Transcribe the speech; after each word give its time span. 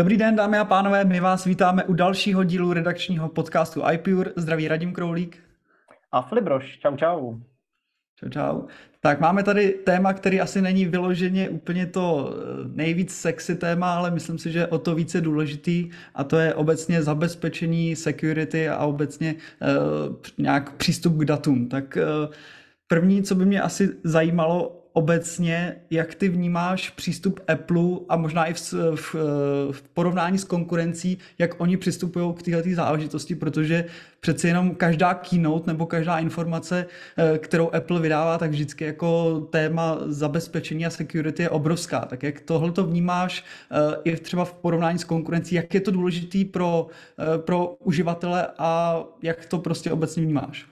Dobrý 0.00 0.16
den, 0.16 0.36
dámy 0.36 0.58
a 0.58 0.64
pánové, 0.64 1.04
my 1.04 1.20
vás 1.20 1.44
vítáme 1.44 1.84
u 1.84 1.92
dalšího 1.92 2.44
dílu 2.44 2.72
redakčního 2.72 3.28
podcastu 3.28 3.82
iPure. 3.92 4.32
Zdraví 4.36 4.68
Radim 4.68 4.92
Kroulík. 4.92 5.38
A 6.12 6.22
Filip 6.22 6.44
Broš, 6.44 6.78
čau 6.78 6.96
čau. 6.96 7.34
Čau 8.16 8.28
čau. 8.28 8.62
Tak 9.00 9.20
máme 9.20 9.42
tady 9.42 9.70
téma, 9.70 10.12
který 10.12 10.40
asi 10.40 10.62
není 10.62 10.84
vyloženě 10.86 11.48
úplně 11.48 11.86
to 11.86 12.34
eh, 12.34 12.68
nejvíc 12.74 13.14
sexy 13.14 13.54
téma, 13.54 13.94
ale 13.94 14.10
myslím 14.10 14.38
si, 14.38 14.52
že 14.52 14.66
o 14.66 14.78
to 14.78 14.94
více 14.94 15.20
důležitý 15.20 15.90
a 16.14 16.24
to 16.24 16.38
je 16.38 16.54
obecně 16.54 17.02
zabezpečení 17.02 17.96
security 17.96 18.68
a 18.68 18.86
obecně 18.86 19.34
uh, 19.34 20.16
nějak 20.38 20.72
přístup 20.72 21.16
k 21.16 21.24
datům. 21.24 21.68
Tak 21.68 21.98
uh, 22.26 22.34
první, 22.86 23.22
co 23.22 23.34
by 23.34 23.44
mě 23.44 23.62
asi 23.62 23.90
zajímalo, 24.04 24.79
obecně, 24.92 25.76
jak 25.90 26.14
ty 26.14 26.28
vnímáš 26.28 26.90
přístup 26.90 27.40
Apple 27.48 27.82
a 28.08 28.16
možná 28.16 28.46
i 28.46 28.54
v, 28.54 28.72
v, 28.94 29.14
v 29.72 29.82
porovnání 29.94 30.38
s 30.38 30.44
konkurencí, 30.44 31.18
jak 31.38 31.60
oni 31.60 31.76
přistupují 31.76 32.34
k 32.34 32.42
této 32.42 32.68
záležitosti, 32.74 33.34
protože 33.34 33.84
přeci 34.20 34.48
jenom 34.48 34.74
každá 34.74 35.14
keynote 35.14 35.70
nebo 35.70 35.86
každá 35.86 36.18
informace, 36.18 36.86
eh, 37.16 37.38
kterou 37.38 37.70
Apple 37.74 38.00
vydává, 38.00 38.38
tak 38.38 38.50
vždycky 38.50 38.84
jako 38.84 39.40
téma 39.50 39.98
zabezpečení 40.06 40.86
a 40.86 40.90
security 40.90 41.42
je 41.42 41.50
obrovská. 41.50 42.00
Tak 42.00 42.22
jak 42.22 42.40
tohle 42.40 42.72
to 42.72 42.86
vnímáš 42.86 43.44
eh, 43.70 43.96
i 44.04 44.16
třeba 44.16 44.44
v 44.44 44.52
porovnání 44.52 44.98
s 44.98 45.04
konkurencí, 45.04 45.54
jak 45.54 45.74
je 45.74 45.80
to 45.80 45.90
důležitý 45.90 46.44
pro, 46.44 46.86
eh, 47.18 47.38
pro 47.38 47.66
uživatele 47.66 48.48
a 48.58 49.02
jak 49.22 49.46
to 49.46 49.58
prostě 49.58 49.92
obecně 49.92 50.22
vnímáš? 50.22 50.66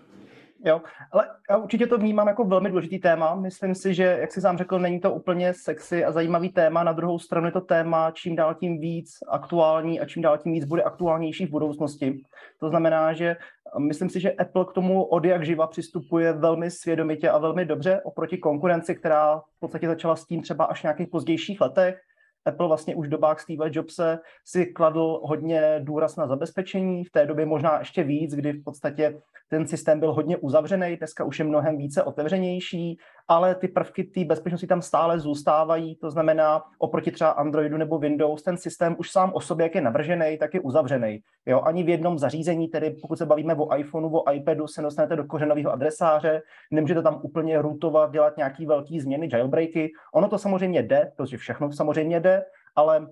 Jo, 0.64 0.80
ale 1.12 1.28
já 1.50 1.56
určitě 1.56 1.86
to 1.86 1.98
vnímám 1.98 2.28
jako 2.28 2.44
velmi 2.44 2.68
důležitý 2.68 2.98
téma. 2.98 3.34
Myslím 3.34 3.74
si, 3.74 3.94
že, 3.94 4.18
jak 4.20 4.32
jsi 4.32 4.40
sám 4.40 4.58
řekl, 4.58 4.78
není 4.78 5.00
to 5.00 5.14
úplně 5.14 5.54
sexy 5.54 6.04
a 6.04 6.12
zajímavý 6.12 6.48
téma. 6.48 6.84
Na 6.84 6.92
druhou 6.92 7.18
stranu 7.18 7.46
je 7.46 7.52
to 7.52 7.60
téma 7.60 8.10
čím 8.10 8.36
dál 8.36 8.54
tím 8.54 8.80
víc 8.80 9.10
aktuální 9.28 10.00
a 10.00 10.06
čím 10.06 10.22
dál 10.22 10.38
tím 10.38 10.52
víc 10.52 10.64
bude 10.64 10.82
aktuálnější 10.82 11.46
v 11.46 11.50
budoucnosti. 11.50 12.22
To 12.60 12.68
znamená, 12.68 13.12
že 13.12 13.36
myslím 13.78 14.10
si, 14.10 14.20
že 14.20 14.32
Apple 14.32 14.64
k 14.64 14.72
tomu 14.72 15.04
od 15.04 15.24
jak 15.24 15.46
živa 15.46 15.66
přistupuje 15.66 16.32
velmi 16.32 16.70
svědomitě 16.70 17.30
a 17.30 17.38
velmi 17.38 17.64
dobře 17.64 18.00
oproti 18.04 18.38
konkurenci, 18.38 18.94
která 18.94 19.38
v 19.38 19.60
podstatě 19.60 19.88
začala 19.88 20.16
s 20.16 20.26
tím 20.26 20.42
třeba 20.42 20.64
až 20.64 20.80
v 20.80 20.82
nějakých 20.82 21.08
pozdějších 21.08 21.60
letech 21.60 22.00
Apple 22.48 22.68
vlastně 22.68 22.94
už 22.94 23.06
v 23.06 23.10
dobách 23.10 23.40
Steve 23.40 23.70
Jobse 23.72 24.18
si 24.44 24.66
kladl 24.66 25.20
hodně 25.22 25.80
důraz 25.82 26.16
na 26.16 26.26
zabezpečení, 26.26 27.04
v 27.04 27.10
té 27.10 27.26
době 27.26 27.46
možná 27.46 27.78
ještě 27.78 28.02
víc, 28.02 28.34
kdy 28.34 28.52
v 28.52 28.64
podstatě 28.64 29.20
ten 29.48 29.66
systém 29.66 30.00
byl 30.00 30.12
hodně 30.12 30.36
uzavřený, 30.36 30.96
dneska 30.96 31.24
už 31.24 31.38
je 31.38 31.44
mnohem 31.44 31.76
více 31.76 32.02
otevřenější, 32.02 32.98
ale 33.28 33.54
ty 33.54 33.68
prvky 33.68 34.04
té 34.04 34.24
bezpečnosti 34.24 34.66
tam 34.66 34.82
stále 34.82 35.20
zůstávají, 35.20 35.96
to 35.96 36.10
znamená 36.10 36.62
oproti 36.78 37.10
třeba 37.10 37.30
Androidu 37.30 37.76
nebo 37.76 37.98
Windows, 37.98 38.42
ten 38.42 38.56
systém 38.56 38.96
už 38.98 39.10
sám 39.10 39.32
o 39.34 39.40
sobě, 39.40 39.64
jak 39.64 39.74
je 39.74 39.80
navržený, 39.80 40.38
tak 40.38 40.54
je 40.54 40.60
uzavřený. 40.60 41.20
Jo, 41.46 41.60
ani 41.60 41.82
v 41.82 41.88
jednom 41.88 42.18
zařízení, 42.18 42.68
tedy 42.68 42.90
pokud 42.90 43.18
se 43.18 43.26
bavíme 43.26 43.54
o 43.54 43.76
iPhoneu, 43.76 44.08
o 44.08 44.32
iPadu, 44.32 44.66
se 44.66 44.82
dostanete 44.82 45.16
do 45.16 45.24
kořenového 45.24 45.72
adresáře, 45.72 46.42
nemůžete 46.70 47.02
tam 47.02 47.20
úplně 47.22 47.62
rootovat, 47.62 48.12
dělat 48.12 48.36
nějaký 48.36 48.66
velký 48.66 49.00
změny, 49.00 49.28
jailbreaky. 49.32 49.92
Ono 50.14 50.28
to 50.28 50.38
samozřejmě 50.38 50.82
jde, 50.82 51.12
protože 51.16 51.36
všechno 51.36 51.72
samozřejmě 51.72 52.20
jde, 52.20 52.44
ale 52.76 53.06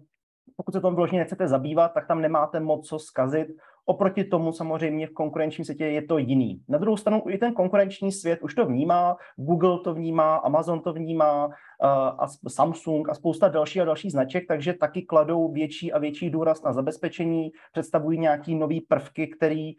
pokud 0.56 0.72
se 0.72 0.80
tomu 0.80 0.94
vyloženě 0.94 1.18
nechcete 1.18 1.48
zabývat, 1.48 1.88
tak 1.94 2.06
tam 2.06 2.20
nemáte 2.20 2.60
moc 2.60 2.88
co 2.88 2.98
zkazit. 2.98 3.48
Oproti 3.88 4.24
tomu 4.24 4.52
samozřejmě 4.52 5.06
v 5.06 5.12
konkurenčním 5.12 5.64
světě 5.64 5.84
je 5.86 6.02
to 6.02 6.18
jiný. 6.18 6.62
Na 6.68 6.78
druhou 6.78 6.96
stranu 6.96 7.22
i 7.28 7.38
ten 7.38 7.54
konkurenční 7.54 8.12
svět 8.12 8.42
už 8.42 8.54
to 8.54 8.66
vnímá, 8.66 9.16
Google 9.36 9.78
to 9.84 9.94
vnímá, 9.94 10.36
Amazon 10.36 10.80
to 10.80 10.92
vnímá, 10.92 11.50
a 11.82 12.26
Samsung 12.48 13.08
a 13.08 13.14
spousta 13.14 13.48
dalších 13.48 13.82
a 13.82 13.84
dalších 13.84 14.12
značek, 14.12 14.44
takže 14.48 14.72
taky 14.72 15.02
kladou 15.02 15.52
větší 15.52 15.92
a 15.92 15.98
větší 15.98 16.30
důraz 16.30 16.62
na 16.62 16.72
zabezpečení, 16.72 17.50
představují 17.72 18.18
nějaký 18.18 18.54
nový 18.54 18.80
prvky, 18.80 19.26
který 19.26 19.72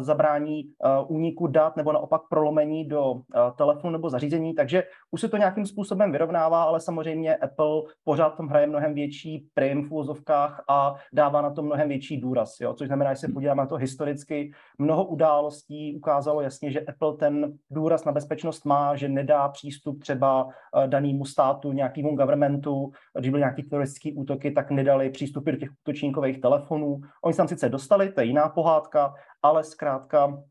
zabrání 0.00 0.64
úniku 1.06 1.46
dat 1.46 1.76
nebo 1.76 1.92
naopak 1.92 2.22
prolomení 2.30 2.88
do 2.88 3.14
telefonu 3.58 3.92
nebo 3.92 4.10
zařízení, 4.10 4.54
takže 4.54 4.84
už 5.10 5.20
se 5.20 5.28
to 5.28 5.36
nějakým 5.36 5.66
způsobem 5.66 6.12
vyrovnává, 6.12 6.62
ale 6.62 6.80
samozřejmě 6.80 7.36
Apple 7.36 7.82
pořád 8.04 8.34
v 8.34 8.36
tom 8.36 8.48
hraje 8.48 8.66
mnohem 8.66 8.94
větší 8.94 9.48
prim 9.54 9.88
v 9.88 9.92
úzovkách 9.92 10.64
a 10.68 10.94
dává 11.12 11.42
na 11.42 11.50
to 11.50 11.62
mnohem 11.62 11.88
větší 11.88 12.20
důraz, 12.20 12.60
jo? 12.60 12.74
což 12.74 12.86
znamená, 12.86 13.14
že 13.14 13.20
se 13.20 13.28
podíváme 13.28 13.62
na 13.62 13.66
to 13.66 13.76
historicky, 13.76 14.52
mnoho 14.78 15.04
událostí 15.04 15.96
ukázalo 15.96 16.40
jasně, 16.40 16.70
že 16.70 16.80
Apple 16.80 17.16
ten 17.16 17.52
důraz 17.70 18.04
na 18.04 18.12
bezpečnost 18.12 18.64
má, 18.64 18.96
že 18.96 19.08
nedá 19.08 19.48
přístup 19.48 20.00
třeba 20.00 20.48
daným 20.86 21.15
danému 21.16 21.24
státu, 21.24 21.72
nějakému 21.72 22.16
governmentu, 22.16 22.90
když 23.18 23.30
byly 23.30 23.40
nějaké 23.40 23.62
teroristické 23.62 24.10
útoky, 24.16 24.50
tak 24.50 24.70
nedali 24.70 25.10
přístupy 25.10 25.50
do 25.52 25.56
těch 25.56 25.70
útočníkových 25.84 26.40
telefonů. 26.40 27.00
Oni 27.24 27.32
se 27.32 27.36
tam 27.36 27.48
sice 27.48 27.68
dostali, 27.68 28.12
to 28.12 28.20
je 28.20 28.26
jiná 28.26 28.48
pohádka, 28.48 29.14
ale 29.42 29.64
zkrátka 29.64 30.42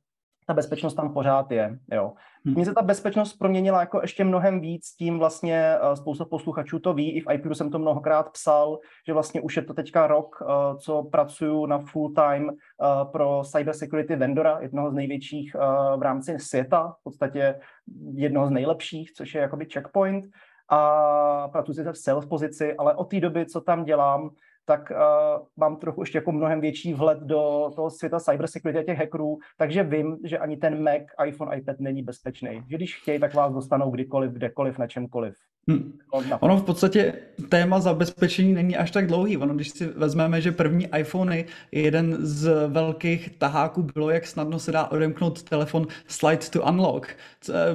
ta 0.48 0.54
bezpečnost 0.54 0.94
tam 0.94 1.14
pořád 1.14 1.52
je. 1.52 1.80
Jo. 1.92 2.14
Hm. 2.46 2.54
Mně 2.54 2.66
se 2.66 2.74
ta 2.74 2.82
bezpečnost 2.82 3.34
proměnila 3.34 3.80
jako 3.80 4.02
ještě 4.02 4.24
mnohem 4.24 4.62
víc, 4.62 4.96
tím 4.98 5.20
vlastně 5.20 5.76
eh, 5.76 5.96
spousta 5.96 6.26
posluchačů 6.26 6.80
to 6.80 6.94
ví, 6.94 7.12
i 7.12 7.22
v 7.22 7.34
iPuru 7.34 7.56
jsem 7.56 7.72
to 7.72 7.80
mnohokrát 7.80 8.32
psal, 8.32 8.80
že 9.08 9.14
vlastně 9.14 9.42
už 9.42 9.58
je 9.58 9.64
to 9.64 9.74
teďka 9.74 10.08
rok, 10.08 10.36
eh, 10.42 10.78
co 10.78 11.04
pracuju 11.04 11.66
na 11.66 11.80
full 11.80 12.14
time 12.14 12.50
eh, 12.50 13.06
pro 13.12 13.42
cyber 13.52 13.74
security 13.74 14.16
vendora, 14.16 14.60
jednoho 14.62 14.92
z 14.92 14.94
největších 14.94 15.56
v 15.98 16.02
rámci 16.02 16.40
světa, 16.40 16.96
v 17.00 17.04
podstatě 17.04 17.60
jednoho 18.14 18.48
z 18.48 18.52
nejlepších, 18.52 19.12
což 19.14 19.36
je 19.36 19.42
jakoby 19.42 19.66
checkpoint 19.74 20.26
a 20.70 21.48
pracuji 21.48 21.74
se 21.74 21.92
v 21.92 21.98
sales 21.98 22.26
pozici, 22.26 22.76
ale 22.76 22.96
od 22.96 23.10
té 23.10 23.20
doby, 23.20 23.46
co 23.46 23.62
tam 23.62 23.84
dělám, 23.84 24.30
tak 24.66 24.92
uh, 24.92 25.48
mám 25.58 25.76
trochu 25.76 26.02
ještě 26.02 26.18
jako 26.18 26.32
mnohem 26.32 26.62
větší 26.62 26.94
vhled 26.94 27.20
do 27.20 27.72
toho 27.76 27.90
světa 27.90 28.20
cybersecurity 28.20 28.80
a 28.80 28.84
těch 28.84 28.98
hackerů, 28.98 29.38
takže 29.58 29.84
vím, 29.84 30.18
že 30.24 30.38
ani 30.38 30.58
ten 30.58 30.84
Mac, 30.84 31.04
iPhone, 31.26 31.58
iPad 31.58 31.80
není 31.80 32.04
bezpečný. 32.04 32.64
Že 32.70 32.78
když 32.78 33.02
chtějí, 33.02 33.20
tak 33.20 33.34
vás 33.34 33.54
dostanou 33.54 33.92
kdykoliv, 33.92 34.32
kdekoliv, 34.32 34.78
na 34.78 34.88
čemkoliv. 34.88 35.36
Hmm. 35.68 35.98
Ono 36.40 36.58
v 36.58 36.64
podstatě 36.64 37.14
téma 37.50 37.80
zabezpečení 37.80 38.54
není 38.54 38.78
až 38.78 38.92
tak 38.92 39.08
dlouhý. 39.08 39.38
Ono, 39.38 39.56
když 39.56 39.70
si 39.70 39.88
vezmeme, 39.88 40.42
že 40.42 40.52
první 40.52 40.88
iPhony, 40.98 41.46
jeden 41.72 42.18
z 42.20 42.68
velkých 42.68 43.30
taháků 43.38 43.84
bylo, 43.94 44.10
jak 44.10 44.28
snadno 44.28 44.60
se 44.60 44.72
dá 44.72 44.88
odemknout 44.88 45.44
telefon 45.44 45.88
slide 46.08 46.38
to 46.50 46.64
unlock 46.64 47.08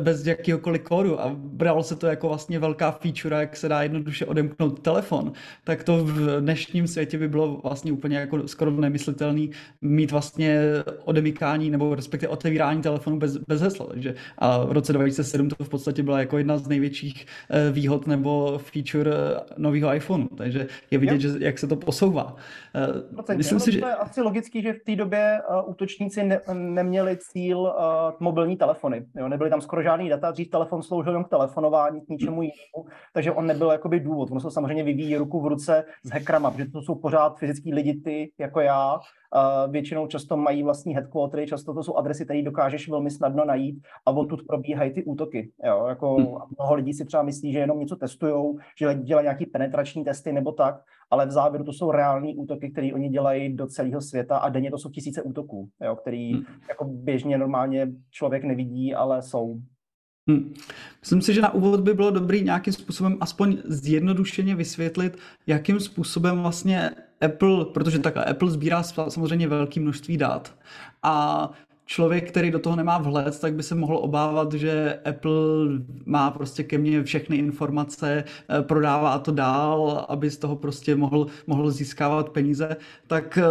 bez 0.02 0.26
jakéhokoliv 0.26 0.82
kódu 0.82 1.20
a 1.20 1.30
bralo 1.34 1.82
se 1.82 1.96
to 1.96 2.06
jako 2.06 2.28
vlastně 2.28 2.58
velká 2.58 2.90
feature, 2.90 3.36
jak 3.36 3.56
se 3.56 3.68
dá 3.68 3.82
jednoduše 3.82 4.26
odemknout 4.26 4.80
telefon, 4.80 5.32
tak 5.64 5.84
to 5.84 6.04
v 6.04 6.40
dnešním 6.40 6.86
světě 6.86 7.18
by 7.18 7.28
bylo 7.28 7.60
vlastně 7.64 7.92
úplně 7.92 8.16
jako 8.16 8.48
skoro 8.48 8.70
nemyslitelný 8.70 9.50
mít 9.80 10.10
vlastně 10.10 10.60
odemykání 11.04 11.70
nebo 11.70 11.94
respektive 11.94 12.28
otevírání 12.28 12.82
telefonu 12.82 13.18
bez, 13.18 13.36
bez 13.36 13.60
hesla. 13.60 13.86
Takže 13.86 14.14
a 14.38 14.64
v 14.64 14.72
roce 14.72 14.92
2007 14.92 15.48
to 15.48 15.64
v 15.64 15.68
podstatě 15.68 16.02
byla 16.02 16.18
jako 16.18 16.38
jedna 16.38 16.58
z 16.58 16.68
největších 16.68 17.26
eh, 17.50 17.70
výhod 17.80 18.06
nebo 18.06 18.58
feature 18.58 19.10
eh, 19.10 19.40
nového 19.56 19.94
iPhoneu, 19.94 20.28
takže 20.36 20.66
je 20.90 20.98
vidět, 20.98 21.20
že, 21.20 21.28
jak 21.40 21.58
se 21.58 21.66
to 21.66 21.76
posouvá. 21.76 22.36
Eh, 22.74 23.36
myslím 23.36 23.56
no, 23.56 23.60
si, 23.60 23.72
že... 23.72 23.80
To 23.80 23.86
je 23.86 23.94
asi 23.94 24.20
logický, 24.20 24.62
že 24.62 24.72
v 24.72 24.84
té 24.84 24.96
době 24.96 25.40
uh, 25.40 25.70
útočníci 25.70 26.24
ne, 26.24 26.40
neměli 26.52 27.16
cíl 27.16 27.58
uh, 27.58 27.72
mobilní 28.20 28.56
telefony. 28.56 29.06
Jo? 29.16 29.28
Nebyly 29.28 29.50
tam 29.50 29.60
skoro 29.60 29.82
žádný 29.82 30.08
data, 30.08 30.30
dřív 30.30 30.50
telefon 30.50 30.82
sloužil 30.82 31.12
jen 31.12 31.24
k 31.24 31.28
telefonování, 31.28 32.00
k 32.00 32.08
ničemu 32.08 32.42
jinému, 32.42 32.80
takže 33.12 33.32
on 33.32 33.46
nebyl 33.46 33.70
jakoby 33.70 34.00
důvod. 34.00 34.30
Ono 34.30 34.40
se 34.40 34.50
samozřejmě 34.50 34.82
vyvíjí 34.82 35.16
ruku 35.16 35.40
v 35.40 35.46
ruce 35.46 35.84
s 36.04 36.10
hackrama, 36.10 36.50
protože 36.50 36.70
to 36.70 36.82
jsou 36.82 36.94
pořád 36.94 37.38
fyzický 37.38 37.74
lidi, 37.74 38.00
ty 38.04 38.32
jako 38.38 38.60
já, 38.60 39.00
většinou 39.68 40.06
často 40.06 40.36
mají 40.36 40.62
vlastní 40.62 40.94
headquartery, 40.94 41.46
často 41.46 41.74
to 41.74 41.82
jsou 41.82 41.96
adresy, 41.96 42.24
které 42.24 42.42
dokážeš 42.42 42.88
velmi 42.88 43.10
snadno 43.10 43.44
najít 43.44 43.82
a 44.06 44.10
odtud 44.10 44.46
probíhají 44.46 44.92
ty 44.92 45.04
útoky. 45.04 45.52
Jo? 45.64 45.86
Jako 45.88 46.14
hmm. 46.14 46.26
Mnoho 46.58 46.74
lidí 46.74 46.92
si 46.92 47.04
třeba 47.04 47.22
myslí, 47.22 47.52
že 47.52 47.58
jenom 47.58 47.80
něco 47.80 47.96
testují, 47.96 48.56
že 48.78 48.94
dělají 48.94 49.24
nějaký 49.24 49.46
penetrační 49.46 50.04
testy 50.04 50.32
nebo 50.32 50.52
tak, 50.52 50.82
ale 51.10 51.26
v 51.26 51.30
závěru 51.30 51.64
to 51.64 51.72
jsou 51.72 51.90
reální 51.90 52.36
útoky, 52.36 52.70
které 52.70 52.90
oni 52.94 53.08
dělají 53.08 53.56
do 53.56 53.66
celého 53.66 54.00
světa 54.00 54.38
a 54.38 54.48
denně 54.48 54.70
to 54.70 54.78
jsou 54.78 54.90
tisíce 54.90 55.22
útoků, 55.22 55.68
jo? 55.80 55.96
který 55.96 56.32
hmm. 56.32 56.44
jako 56.68 56.84
běžně 56.84 57.38
normálně 57.38 57.88
člověk 58.10 58.44
nevidí, 58.44 58.94
ale 58.94 59.22
jsou. 59.22 59.56
Hmm. 60.30 60.54
Myslím 61.00 61.22
si, 61.22 61.34
že 61.34 61.40
na 61.40 61.54
úvod 61.54 61.80
by 61.80 61.94
bylo 61.94 62.10
dobrý 62.10 62.42
nějakým 62.42 62.72
způsobem 62.72 63.16
aspoň 63.20 63.58
zjednodušeně 63.64 64.54
vysvětlit, 64.54 65.18
jakým 65.46 65.80
způsobem 65.80 66.40
vlastně 66.40 66.90
Apple, 67.20 67.64
protože 67.64 67.98
takhle 67.98 68.24
Apple 68.24 68.50
sbírá 68.50 68.82
samozřejmě 68.82 69.48
velké 69.48 69.80
množství 69.80 70.16
dat 70.16 70.54
a 71.02 71.50
člověk, 71.90 72.28
který 72.28 72.50
do 72.50 72.58
toho 72.58 72.76
nemá 72.76 72.98
vhled, 72.98 73.40
tak 73.40 73.54
by 73.54 73.62
se 73.62 73.74
mohl 73.74 73.96
obávat, 73.96 74.52
že 74.52 74.98
Apple 75.04 75.32
má 76.06 76.30
prostě 76.30 76.62
ke 76.62 76.78
mně 76.78 77.02
všechny 77.02 77.36
informace, 77.36 78.24
eh, 78.24 78.62
prodává 78.62 79.18
to 79.18 79.32
dál, 79.32 80.06
aby 80.08 80.30
z 80.30 80.36
toho 80.36 80.56
prostě 80.56 80.96
mohl, 80.96 81.26
mohl 81.46 81.70
získávat 81.70 82.28
peníze, 82.28 82.76
tak 83.06 83.38
eh, 83.38 83.44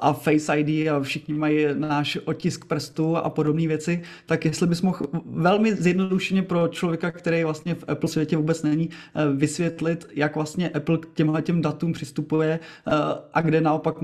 a 0.00 0.12
Face 0.12 0.60
ID 0.60 0.88
a 0.88 1.00
všichni 1.00 1.34
mají 1.34 1.66
náš 1.74 2.18
otisk 2.24 2.64
prstu 2.64 3.16
a 3.16 3.30
podobné 3.30 3.68
věci, 3.68 4.02
tak 4.26 4.44
jestli 4.44 4.66
bys 4.66 4.82
mohl 4.82 5.06
velmi 5.26 5.74
zjednodušeně 5.74 6.42
pro 6.42 6.68
člověka, 6.68 7.10
který 7.10 7.44
vlastně 7.44 7.74
v 7.74 7.84
Apple 7.88 8.08
světě 8.08 8.36
vůbec 8.36 8.62
není, 8.62 8.90
eh, 8.90 9.32
vysvětlit, 9.32 10.08
jak 10.14 10.36
vlastně 10.36 10.68
Apple 10.68 10.98
k 10.98 11.06
těmhle 11.14 11.42
těm 11.42 11.62
datům 11.62 11.92
přistupuje 11.92 12.60
a 13.32 13.40
kde 13.40 13.60
naopak 13.60 13.96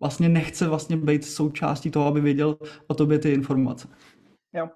vlastně 0.00 0.28
nechce 0.28 0.68
vlastně 0.68 0.96
být 0.96 1.24
součástí 1.24 1.90
toho, 1.90 2.06
aby 2.06 2.20
věděl 2.20 2.56
o 2.86 2.94
tobě 2.94 3.18
ty 3.18 3.30
informace. 3.30 3.88
Jo. 4.52 4.68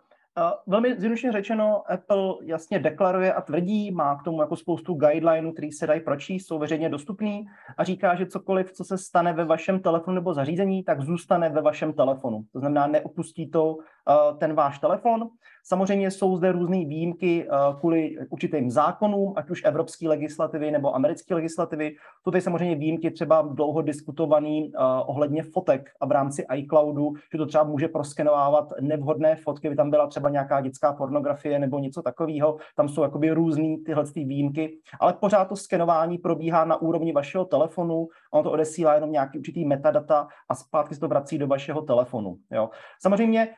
Velmi 0.67 0.89
zjednodušeně 0.89 1.33
řečeno, 1.33 1.83
Apple 1.91 2.35
jasně 2.43 2.79
deklaruje 2.79 3.33
a 3.33 3.41
tvrdí, 3.41 3.91
má 3.91 4.17
k 4.17 4.23
tomu 4.23 4.41
jako 4.41 4.57
spoustu 4.57 4.95
guidelineů, 4.95 5.53
který 5.53 5.73
se 5.73 5.87
dají 5.87 6.01
pročíst, 6.01 6.47
jsou 6.47 6.59
veřejně 6.59 6.89
dostupný 6.89 7.47
a 7.79 7.85
říká, 7.85 8.15
že 8.15 8.27
cokoliv, 8.27 8.73
co 8.73 8.85
se 8.85 8.99
stane 8.99 9.33
ve 9.33 9.45
vašem 9.45 9.81
telefonu 9.81 10.15
nebo 10.15 10.35
zařízení, 10.35 10.85
tak 10.85 11.01
zůstane 11.01 11.49
ve 11.49 11.61
vašem 11.63 11.93
telefonu. 11.93 12.45
To 12.53 12.59
znamená, 12.59 12.87
neopustí 12.87 13.51
to 13.51 13.77
ten 14.39 14.55
váš 14.55 14.79
telefon. 14.79 15.29
Samozřejmě 15.65 16.11
jsou 16.11 16.37
zde 16.37 16.53
různé 16.53 16.77
výjimky 16.77 17.49
kvůli 17.81 18.17
určitým 18.31 18.71
zákonům, 18.71 19.33
ať 19.37 19.51
už 19.51 19.65
evropské 19.65 20.09
legislativy 20.09 20.71
nebo 20.71 20.95
americké 20.95 21.35
legislativy. 21.35 21.95
Jsou 22.23 22.31
tady 22.31 22.41
samozřejmě 22.41 22.75
výjimky 22.75 23.11
třeba 23.11 23.43
dlouho 23.43 23.83
diskutovaný 23.83 24.73
ohledně 25.07 25.43
fotek 25.43 25.91
a 26.01 26.07
v 26.07 26.11
rámci 26.11 26.47
iCloudu, 26.55 27.13
že 27.33 27.39
to 27.39 27.47
třeba 27.47 27.65
může 27.65 27.89
proskenovávat 27.89 28.73
nevhodné 28.81 29.37
fotky, 29.37 29.69
by 29.71 29.77
tam 29.77 29.91
byla 29.91 30.07
třeba 30.07 30.31
nějaká 30.31 30.61
dětská 30.61 30.93
pornografie 30.93 31.59
nebo 31.59 31.79
něco 31.79 32.03
takového. 32.03 32.57
Tam 32.77 32.89
jsou 32.89 33.03
jakoby 33.03 33.31
různé 33.31 33.77
tyhle 33.87 34.05
výjimky, 34.17 34.79
ale 35.01 35.13
pořád 35.13 35.45
to 35.45 35.57
skenování 35.57 36.19
probíhá 36.19 36.65
na 36.65 36.77
úrovni 36.77 37.13
vašeho 37.13 37.45
telefonu, 37.45 38.09
ono 38.33 38.43
to 38.43 38.51
odesílá 38.51 38.95
jenom 38.95 39.13
nějaký 39.13 39.39
určitý 39.39 39.65
metadata 39.65 40.27
a 40.49 40.55
zpátky 40.55 40.95
se 40.95 41.01
to 41.01 41.09
vrací 41.09 41.39
do 41.39 41.47
vašeho 41.47 41.83
telefonu. 41.83 42.37
Jo. 42.51 42.71
Samozřejmě 43.03 43.49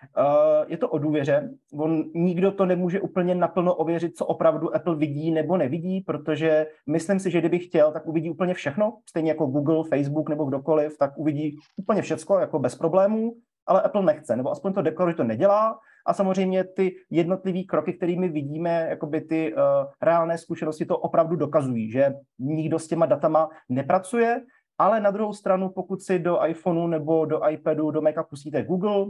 je 0.67 0.77
to 0.77 0.89
o 0.89 0.99
důvěře. 0.99 1.51
On, 1.79 2.05
nikdo 2.15 2.53
to 2.53 2.67
nemůže 2.67 3.01
úplně 3.01 3.35
naplno 3.35 3.75
ověřit, 3.75 4.17
co 4.17 4.27
opravdu 4.27 4.75
Apple 4.75 4.97
vidí 4.97 5.31
nebo 5.31 5.57
nevidí, 5.57 6.01
protože 6.01 6.67
myslím 6.87 7.19
si, 7.21 7.31
že 7.31 7.39
kdyby 7.39 7.59
chtěl, 7.59 7.93
tak 7.93 8.07
uvidí 8.07 8.31
úplně 8.31 8.55
všechno, 8.55 8.99
stejně 9.09 9.31
jako 9.31 9.47
Google, 9.47 9.85
Facebook 9.89 10.29
nebo 10.29 10.45
kdokoliv, 10.45 10.99
tak 10.99 11.19
uvidí 11.19 11.57
úplně 11.77 12.03
všechno 12.03 12.39
jako 12.39 12.59
bez 12.59 12.75
problémů, 12.75 13.33
ale 13.67 13.83
Apple 13.83 14.03
nechce, 14.03 14.37
nebo 14.37 14.51
aspoň 14.51 14.73
to 14.73 14.83
deklaruje, 14.83 15.13
že 15.13 15.17
to 15.17 15.25
nedělá. 15.25 15.79
A 16.07 16.15
samozřejmě 16.15 16.65
ty 16.65 16.97
jednotlivé 17.11 17.63
kroky, 17.63 17.93
kterými 17.93 18.29
vidíme, 18.29 18.87
jakoby 18.91 19.21
ty 19.21 19.55
uh, 19.55 19.61
reálné 20.03 20.39
zkušenosti 20.39 20.87
to 20.87 20.99
opravdu 20.99 21.37
dokazují, 21.37 21.91
že 21.91 22.15
nikdo 22.39 22.79
s 22.79 22.89
těma 22.89 23.07
datama 23.07 23.49
nepracuje, 23.69 24.41
ale 24.79 25.01
na 25.01 25.11
druhou 25.11 25.33
stranu, 25.33 25.69
pokud 25.69 26.03
si 26.03 26.19
do 26.19 26.47
iPhoneu 26.47 26.87
nebo 26.87 27.25
do 27.25 27.49
iPadu, 27.49 27.91
do 27.91 28.01
Maca 28.01 28.23
pustíte 28.23 28.63
Google, 28.63 29.07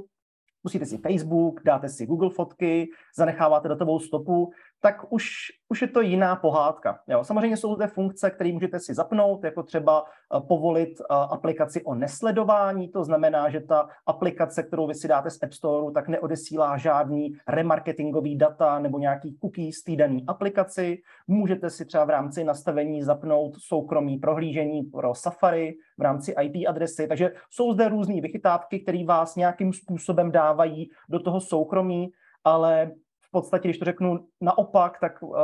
pustíte 0.68 0.86
si 0.86 0.98
Facebook, 0.98 1.60
dáte 1.64 1.88
si 1.88 2.06
Google 2.06 2.30
fotky, 2.30 2.90
zanecháváte 3.16 3.68
datovou 3.68 4.00
stopu, 4.00 4.52
tak 4.80 5.12
už, 5.12 5.26
už 5.68 5.82
je 5.82 5.88
to 5.88 6.00
jiná 6.00 6.36
pohádka. 6.36 6.98
Jo. 7.08 7.24
Samozřejmě 7.24 7.56
jsou 7.56 7.74
zde 7.74 7.86
funkce, 7.86 8.30
které 8.30 8.52
můžete 8.52 8.80
si 8.80 8.94
zapnout, 8.94 9.44
jako 9.44 9.62
třeba 9.62 10.02
uh, 10.02 10.46
povolit 10.46 11.00
uh, 11.00 11.16
aplikaci 11.16 11.84
o 11.84 11.94
nesledování, 11.94 12.88
to 12.88 13.04
znamená, 13.04 13.50
že 13.50 13.60
ta 13.60 13.88
aplikace, 14.06 14.62
kterou 14.62 14.86
vy 14.86 14.94
si 14.94 15.08
dáte 15.08 15.30
z 15.30 15.42
App 15.42 15.52
Store, 15.52 15.92
tak 15.92 16.08
neodesílá 16.08 16.76
žádný 16.76 17.32
remarketingový 17.48 18.38
data 18.38 18.78
nebo 18.78 18.98
nějaký 18.98 19.38
cookies 19.40 19.82
dané 19.96 20.20
aplikaci. 20.26 21.02
Můžete 21.26 21.70
si 21.70 21.84
třeba 21.84 22.04
v 22.04 22.10
rámci 22.10 22.44
nastavení 22.44 23.02
zapnout 23.02 23.56
soukromí 23.58 24.18
prohlížení 24.18 24.82
pro 24.82 25.14
Safari 25.14 25.74
v 25.98 26.02
rámci 26.02 26.34
IP 26.42 26.68
adresy, 26.68 27.06
takže 27.08 27.32
jsou 27.50 27.72
zde 27.72 27.88
různé 27.88 28.20
vychytávky, 28.20 28.80
které 28.80 29.04
vás 29.04 29.36
nějakým 29.36 29.72
způsobem 29.72 30.32
dávají 30.32 30.90
do 31.08 31.20
toho 31.20 31.40
soukromí, 31.40 32.12
ale 32.44 32.90
v 33.28 33.30
podstatě, 33.30 33.68
když 33.68 33.78
to 33.78 33.84
řeknu 33.84 34.26
naopak, 34.40 35.00
tak 35.00 35.22
uh, 35.22 35.36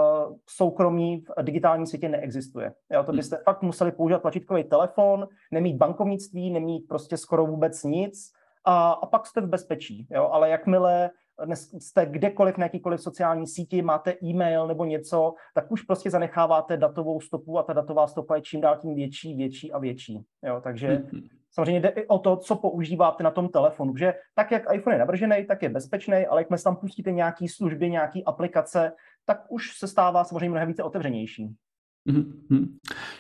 soukromí 0.48 1.24
v 1.38 1.42
digitálním 1.42 1.86
světě 1.86 2.08
neexistuje. 2.08 2.72
Jo, 2.92 3.02
to 3.04 3.12
hmm. 3.12 3.16
byste 3.16 3.38
fakt 3.44 3.62
museli 3.62 3.92
používat 3.92 4.22
tlačítkový 4.22 4.64
telefon, 4.64 5.28
nemít 5.52 5.76
bankovnictví, 5.76 6.50
nemít 6.50 6.88
prostě 6.88 7.16
skoro 7.16 7.46
vůbec 7.46 7.84
nic 7.84 8.32
a, 8.64 8.90
a 8.90 9.06
pak 9.06 9.26
jste 9.26 9.40
v 9.40 9.46
bezpečí. 9.46 10.06
Jo? 10.10 10.28
Ale 10.32 10.50
jakmile 10.50 11.10
jste 11.54 12.06
kdekoliv 12.06 12.58
na 12.58 12.64
jakýkoliv 12.64 13.00
sociální 13.00 13.46
síti, 13.46 13.82
máte 13.82 14.14
e-mail 14.22 14.66
nebo 14.66 14.84
něco, 14.84 15.34
tak 15.54 15.72
už 15.72 15.82
prostě 15.82 16.10
zanecháváte 16.10 16.76
datovou 16.76 17.20
stopu 17.20 17.58
a 17.58 17.62
ta 17.62 17.72
datová 17.72 18.06
stopa 18.06 18.36
je 18.36 18.42
čím 18.42 18.60
dál 18.60 18.76
tím 18.76 18.94
větší, 18.94 19.34
větší 19.34 19.72
a 19.72 19.78
větší. 19.78 20.24
Jo? 20.46 20.60
Takže 20.64 20.88
mm-hmm. 20.88 21.28
Samozřejmě 21.54 21.80
jde 21.80 21.88
i 21.88 22.06
o 22.06 22.18
to, 22.18 22.36
co 22.36 22.56
používáte 22.56 23.24
na 23.24 23.30
tom 23.30 23.48
telefonu, 23.48 23.96
že 23.96 24.14
tak, 24.34 24.50
jak 24.50 24.62
iPhone 24.72 24.94
je 24.94 24.98
navržený, 24.98 25.44
tak 25.44 25.62
je 25.62 25.68
bezpečný, 25.68 26.26
ale 26.26 26.40
jakmile 26.40 26.62
tam 26.62 26.76
pustíte 26.76 27.12
nějaký 27.12 27.48
služby, 27.48 27.90
nějaký 27.90 28.24
aplikace, 28.24 28.92
tak 29.24 29.42
už 29.48 29.78
se 29.78 29.88
stává 29.88 30.24
samozřejmě 30.24 30.50
mnohem 30.50 30.68
více 30.68 30.82
otevřenější. 30.82 31.54
Mhm. 32.04 32.78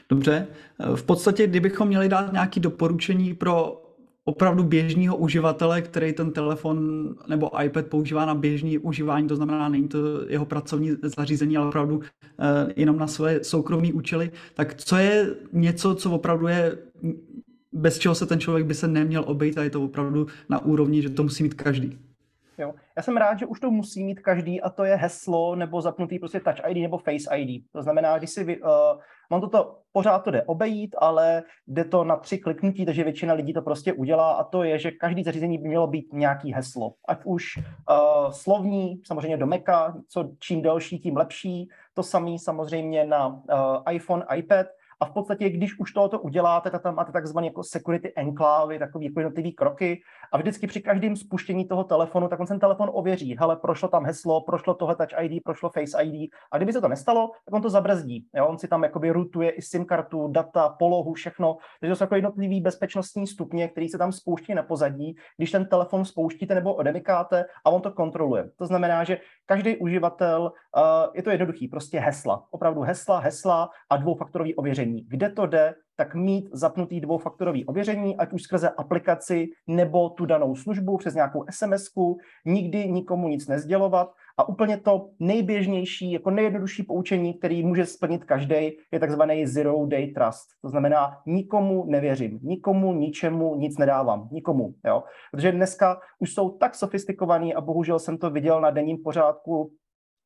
Dobře. 0.08 0.46
V 0.94 1.02
podstatě, 1.02 1.46
kdybychom 1.46 1.88
měli 1.88 2.08
dát 2.08 2.32
nějaké 2.32 2.60
doporučení 2.60 3.34
pro 3.34 3.80
opravdu 4.24 4.64
běžného 4.64 5.16
uživatele, 5.16 5.82
který 5.82 6.12
ten 6.12 6.32
telefon 6.32 7.08
nebo 7.28 7.62
iPad 7.62 7.86
používá 7.86 8.26
na 8.26 8.34
běžný 8.34 8.78
užívání, 8.78 9.28
to 9.28 9.36
znamená, 9.36 9.68
není 9.68 9.88
to 9.88 9.98
jeho 10.28 10.46
pracovní 10.46 10.90
zařízení, 11.02 11.56
ale 11.56 11.68
opravdu 11.68 11.96
uh, 11.96 12.04
jenom 12.76 12.98
na 12.98 13.06
své 13.06 13.44
soukromé 13.44 13.92
účely, 13.92 14.30
tak 14.54 14.74
co 14.74 14.96
je 14.96 15.34
něco, 15.52 15.94
co 15.94 16.10
opravdu 16.10 16.46
je 16.46 16.78
bez 17.74 17.98
čeho 17.98 18.14
se 18.14 18.26
ten 18.26 18.40
člověk 18.40 18.66
by 18.66 18.74
se 18.74 18.88
neměl 18.88 19.24
obejít 19.26 19.58
a 19.58 19.62
je 19.62 19.70
to 19.70 19.84
opravdu 19.84 20.26
na 20.48 20.64
úrovni, 20.64 21.02
že 21.02 21.10
to 21.10 21.22
musí 21.22 21.42
mít 21.42 21.54
každý. 21.54 21.98
Jo. 22.58 22.74
Já 22.96 23.02
jsem 23.02 23.16
rád, 23.16 23.38
že 23.38 23.46
už 23.46 23.60
to 23.60 23.70
musí 23.70 24.04
mít 24.04 24.20
každý 24.20 24.60
a 24.60 24.70
to 24.70 24.84
je 24.84 24.96
heslo 24.96 25.56
nebo 25.56 25.80
zapnutý 25.80 26.18
prostě 26.18 26.40
Touch 26.40 26.60
ID 26.68 26.76
nebo 26.82 26.98
Face 26.98 27.36
ID. 27.36 27.64
To 27.72 27.82
znamená, 27.82 28.18
když 28.18 28.30
si 28.30 28.44
vy, 28.44 28.62
uh, 28.62 28.68
mám 29.30 29.40
toto, 29.40 29.78
pořád 29.92 30.18
to 30.18 30.30
jde 30.30 30.42
obejít, 30.42 30.96
ale 30.98 31.42
jde 31.66 31.84
to 31.84 32.04
na 32.04 32.16
tři 32.16 32.38
kliknutí, 32.38 32.86
takže 32.86 33.04
většina 33.04 33.34
lidí 33.34 33.52
to 33.52 33.62
prostě 33.62 33.92
udělá 33.92 34.32
a 34.32 34.44
to 34.44 34.62
je, 34.62 34.78
že 34.78 34.90
každý 34.90 35.22
zařízení 35.24 35.58
by 35.58 35.68
mělo 35.68 35.86
být 35.86 36.12
nějaký 36.12 36.52
heslo. 36.52 36.94
Ať 37.08 37.20
už 37.24 37.56
uh, 37.56 38.30
slovní, 38.30 39.00
samozřejmě 39.06 39.36
do 39.36 39.46
Maca, 39.46 39.94
co 40.08 40.30
čím 40.38 40.62
delší, 40.62 40.98
tím 40.98 41.16
lepší. 41.16 41.68
To 41.94 42.02
samý 42.02 42.38
samozřejmě 42.38 43.04
na 43.06 43.26
uh, 43.26 43.42
iPhone, 43.90 44.24
iPad, 44.36 44.66
a 45.00 45.04
v 45.04 45.10
podstatě, 45.10 45.50
když 45.50 45.78
už 45.78 45.92
tohoto 45.92 46.20
uděláte, 46.20 46.70
tak 46.70 46.82
tam 46.82 46.94
máte 46.94 47.12
takzvané 47.12 47.46
jako 47.46 47.62
security 47.62 48.12
enklávy, 48.16 48.78
takové 48.78 49.04
jako 49.04 49.20
jednotlivé 49.20 49.50
kroky 49.50 50.02
a 50.32 50.38
vždycky 50.38 50.66
při 50.66 50.80
každém 50.80 51.16
spuštění 51.16 51.68
toho 51.68 51.84
telefonu, 51.84 52.28
tak 52.28 52.40
on 52.40 52.46
ten 52.46 52.58
telefon 52.58 52.90
ověří, 52.92 53.36
hele, 53.38 53.56
prošlo 53.56 53.88
tam 53.88 54.04
heslo, 54.04 54.40
prošlo 54.40 54.74
tohle 54.74 54.96
Touch 54.96 55.22
ID, 55.22 55.42
prošlo 55.44 55.70
Face 55.70 56.02
ID 56.02 56.30
a 56.52 56.56
kdyby 56.56 56.72
se 56.72 56.80
to 56.80 56.88
nestalo, 56.88 57.30
tak 57.44 57.54
on 57.54 57.62
to 57.62 57.70
zabrzdí. 57.70 58.26
Jo? 58.36 58.46
On 58.46 58.58
si 58.58 58.68
tam 58.68 58.82
jakoby 58.82 59.10
routuje 59.10 59.50
i 59.50 59.62
SIM 59.62 59.84
kartu, 59.84 60.28
data, 60.28 60.68
polohu, 60.68 61.12
všechno. 61.12 61.56
Takže 61.80 61.92
to 61.92 61.96
jsou 61.96 62.04
jako 62.04 62.14
jednotlivý 62.14 62.60
bezpečnostní 62.60 63.26
stupně, 63.26 63.68
který 63.68 63.88
se 63.88 63.98
tam 63.98 64.12
spouští 64.12 64.54
na 64.54 64.62
pozadí, 64.62 65.16
když 65.36 65.50
ten 65.50 65.66
telefon 65.66 66.04
spouštíte 66.04 66.54
nebo 66.54 66.74
odemykáte 66.74 67.44
a 67.64 67.70
on 67.70 67.80
to 67.80 67.92
kontroluje. 67.92 68.50
To 68.56 68.66
znamená, 68.66 69.04
že 69.04 69.18
každý 69.46 69.76
uživatel, 69.76 70.52
uh, 70.76 70.82
je 71.14 71.22
to 71.22 71.30
jednoduchý, 71.30 71.68
prostě 71.68 72.00
hesla. 72.00 72.46
Opravdu 72.50 72.80
hesla, 72.80 73.18
hesla 73.18 73.70
a 73.90 73.96
dvoufaktorový 73.96 74.54
ověření. 74.54 74.93
Kde 75.02 75.28
to 75.28 75.46
jde, 75.46 75.74
tak 75.96 76.14
mít 76.14 76.48
zapnutý 76.52 77.00
dvoufaktorový 77.00 77.64
ověření, 77.64 78.16
ať 78.16 78.32
už 78.32 78.42
skrze 78.42 78.68
aplikaci 78.68 79.46
nebo 79.66 80.10
tu 80.10 80.26
danou 80.26 80.56
službu 80.56 80.96
přes 80.96 81.14
nějakou 81.14 81.44
sms 81.50 81.84
nikdy 82.44 82.88
nikomu 82.88 83.28
nic 83.28 83.48
nezdělovat. 83.48 84.12
A 84.38 84.48
úplně 84.48 84.76
to 84.76 85.10
nejběžnější, 85.20 86.12
jako 86.12 86.30
nejjednodušší 86.30 86.82
poučení, 86.82 87.34
který 87.34 87.62
může 87.62 87.86
splnit 87.86 88.24
každý, 88.24 88.70
je 88.92 89.00
takzvaný 89.00 89.46
zero 89.46 89.86
day 89.86 90.12
trust. 90.12 90.48
To 90.62 90.68
znamená, 90.68 91.16
nikomu 91.26 91.84
nevěřím, 91.88 92.38
nikomu, 92.42 92.92
ničemu, 92.92 93.54
nic 93.54 93.78
nedávám, 93.78 94.28
nikomu. 94.32 94.74
Jo? 94.86 95.02
Protože 95.32 95.52
dneska 95.52 96.00
už 96.18 96.34
jsou 96.34 96.50
tak 96.50 96.74
sofistikovaný 96.74 97.54
a 97.54 97.60
bohužel 97.60 97.98
jsem 97.98 98.18
to 98.18 98.30
viděl 98.30 98.60
na 98.60 98.70
denním 98.70 98.98
pořádku 99.04 99.70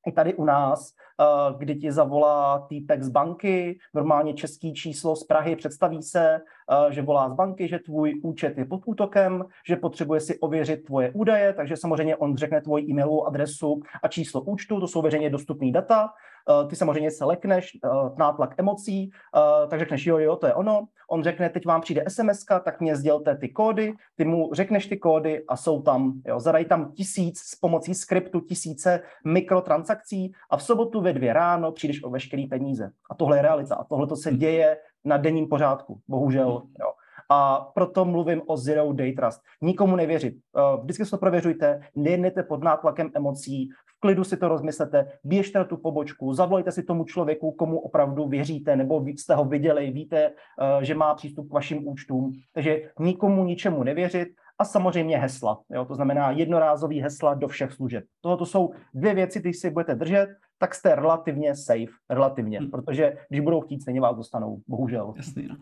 i 0.06 0.12
tady 0.12 0.34
u 0.34 0.44
nás, 0.44 0.92
eh, 1.20 1.24
kdy 1.58 1.74
ti 1.76 1.92
zavolá 1.92 2.66
týpek 2.68 3.02
z 3.02 3.08
banky, 3.08 3.78
normálně 3.94 4.34
český 4.34 4.74
číslo 4.74 5.16
z 5.16 5.24
Prahy, 5.24 5.56
představí 5.56 6.02
se, 6.02 6.34
eh, 6.34 6.92
že 6.92 7.02
volá 7.02 7.28
z 7.28 7.34
banky, 7.34 7.68
že 7.68 7.78
tvůj 7.78 8.20
účet 8.22 8.58
je 8.58 8.64
pod 8.64 8.82
útokem, 8.86 9.44
že 9.66 9.76
potřebuje 9.76 10.20
si 10.20 10.38
ověřit 10.38 10.84
tvoje 10.84 11.10
údaje, 11.14 11.52
takže 11.52 11.76
samozřejmě 11.76 12.16
on 12.16 12.36
řekne 12.36 12.60
tvoji 12.60 12.84
e-mailovou 12.84 13.26
adresu 13.26 13.80
a 14.02 14.08
číslo 14.08 14.40
účtu, 14.40 14.80
to 14.80 14.88
jsou 14.88 15.02
veřejně 15.02 15.30
dostupné 15.30 15.72
data. 15.72 16.08
Ty 16.68 16.76
samozřejmě 16.76 17.10
se 17.10 17.24
lekneš, 17.24 17.78
nátlak 18.16 18.54
emocí, 18.58 19.10
tak 19.70 19.78
řekneš 19.78 20.06
jo, 20.06 20.18
jo, 20.18 20.36
to 20.36 20.46
je 20.46 20.54
ono. 20.54 20.88
On 21.10 21.24
řekne, 21.24 21.48
teď 21.50 21.66
vám 21.66 21.80
přijde 21.80 22.04
SMS, 22.08 22.44
tak 22.64 22.80
mě 22.80 22.96
sdělte 22.96 23.36
ty 23.36 23.48
kódy, 23.48 23.94
ty 24.16 24.24
mu 24.24 24.54
řekneš 24.54 24.86
ty 24.86 24.96
kódy 24.96 25.44
a 25.48 25.56
jsou 25.56 25.82
tam, 25.82 26.22
jo, 26.26 26.40
zadají 26.40 26.64
tam 26.64 26.92
tisíc 26.92 27.38
s 27.38 27.54
pomocí 27.54 27.94
skriptu 27.94 28.40
tisíce 28.40 29.00
mikrotransakcí 29.24 30.32
a 30.50 30.56
v 30.56 30.62
sobotu 30.62 31.00
ve 31.00 31.12
dvě 31.12 31.32
ráno 31.32 31.72
přijdeš 31.72 32.02
o 32.02 32.10
veškerý 32.10 32.46
peníze. 32.46 32.90
A 33.10 33.14
tohle 33.14 33.38
je 33.38 33.42
realita. 33.42 33.74
A 33.74 33.84
tohle 33.84 34.06
to 34.06 34.16
se 34.16 34.30
hmm. 34.30 34.38
děje 34.38 34.76
na 35.04 35.16
denním 35.16 35.48
pořádku, 35.48 36.00
bohužel. 36.08 36.62
Jo. 36.80 36.92
A 37.30 37.70
proto 37.74 38.04
mluvím 38.04 38.42
o 38.46 38.56
zero 38.56 38.92
day 38.92 39.12
trust. 39.12 39.40
Nikomu 39.62 39.96
nevěřit. 39.96 40.34
Eh, 40.34 40.80
vždycky 40.82 41.04
se 41.04 41.10
to 41.10 41.18
prověřujte, 41.18 41.80
nejednete 41.96 42.42
pod 42.42 42.64
nátlakem 42.64 43.10
emocí, 43.14 43.68
v 43.68 44.00
klidu 44.00 44.24
si 44.24 44.36
to 44.36 44.48
rozmyslete, 44.48 45.12
běžte 45.24 45.58
na 45.58 45.64
tu 45.64 45.76
pobočku, 45.76 46.34
zavolejte 46.34 46.72
si 46.72 46.82
tomu 46.82 47.04
člověku, 47.04 47.52
komu 47.52 47.80
opravdu 47.80 48.28
věříte, 48.28 48.76
nebo 48.76 49.04
jste 49.06 49.34
ho 49.34 49.44
viděli, 49.44 49.90
víte, 49.90 50.18
eh, 50.24 50.84
že 50.84 50.94
má 50.94 51.14
přístup 51.14 51.48
k 51.48 51.52
vašim 51.52 51.88
účtům. 51.88 52.32
Takže 52.52 52.90
nikomu 53.00 53.44
ničemu 53.44 53.82
nevěřit 53.82 54.28
a 54.58 54.64
samozřejmě 54.64 55.18
hesla. 55.18 55.60
Jo? 55.70 55.84
To 55.84 55.94
znamená 55.94 56.30
jednorázový 56.30 57.00
hesla 57.00 57.34
do 57.34 57.48
všech 57.48 57.72
služeb. 57.72 58.04
Tohle 58.20 58.46
jsou 58.46 58.70
dvě 58.94 59.14
věci, 59.14 59.40
když 59.40 59.58
si 59.58 59.70
budete 59.70 59.94
držet, 59.94 60.28
tak 60.58 60.74
jste 60.74 60.94
relativně 60.94 61.56
safe, 61.56 61.92
relativně, 62.10 62.58
hmm. 62.58 62.70
protože 62.70 63.16
když 63.28 63.40
budou 63.40 63.60
chtít, 63.60 63.82
stejně 63.82 64.00
vás 64.00 64.16
dostanou, 64.16 64.60
bohužel. 64.68 65.14
Jasný, 65.16 65.46
no. 65.48 65.56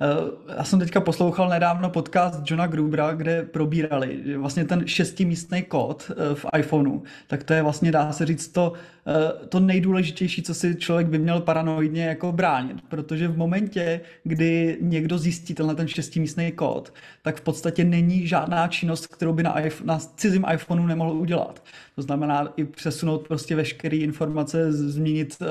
Eh, 0.00 0.54
já 0.56 0.64
jsem 0.64 0.78
teďka 0.78 1.00
poslouchal 1.00 1.48
nedávno 1.48 1.90
podcast 1.90 2.40
Johna 2.50 2.66
Grubera, 2.66 3.12
kde 3.12 3.42
probírali 3.42 4.20
že 4.24 4.38
vlastně 4.38 4.64
ten 4.64 4.86
šestimístný 4.86 5.62
kód 5.62 6.10
eh, 6.10 6.34
v 6.34 6.46
iPhoneu, 6.58 7.02
tak 7.26 7.44
to 7.44 7.52
je 7.52 7.62
vlastně, 7.62 7.92
dá 7.92 8.12
se 8.12 8.26
říct, 8.26 8.48
to, 8.48 8.72
eh, 9.06 9.46
to 9.48 9.60
nejdůležitější, 9.60 10.42
co 10.42 10.54
si 10.54 10.76
člověk 10.76 11.06
by 11.06 11.18
měl 11.18 11.40
paranoidně 11.40 12.04
jako 12.04 12.32
bránit, 12.32 12.76
protože 12.88 13.28
v 13.28 13.36
momentě, 13.36 14.00
kdy 14.24 14.78
někdo 14.80 15.18
zjistí 15.18 15.54
tenhle 15.54 15.74
ten 15.74 15.88
šestimístný 15.88 16.52
kód, 16.52 16.92
tak 17.22 17.36
v 17.36 17.40
podstatě 17.40 17.84
není 17.84 18.26
žádná 18.26 18.68
činnost, 18.68 19.06
kterou 19.06 19.32
by 19.32 19.42
na, 19.42 19.60
iPhone, 19.60 19.86
na 19.86 19.98
cizím 19.98 20.44
iPhoneu 20.52 20.86
nemohl 20.86 21.12
udělat. 21.12 21.62
To 21.94 22.02
znamená 22.02 22.52
i 22.56 22.64
přesunout 22.64 23.28
prostě 23.28 23.56
veškeré 23.56 23.96
informace, 23.96 24.72
změnit 24.72 25.36
uh, 25.40 25.46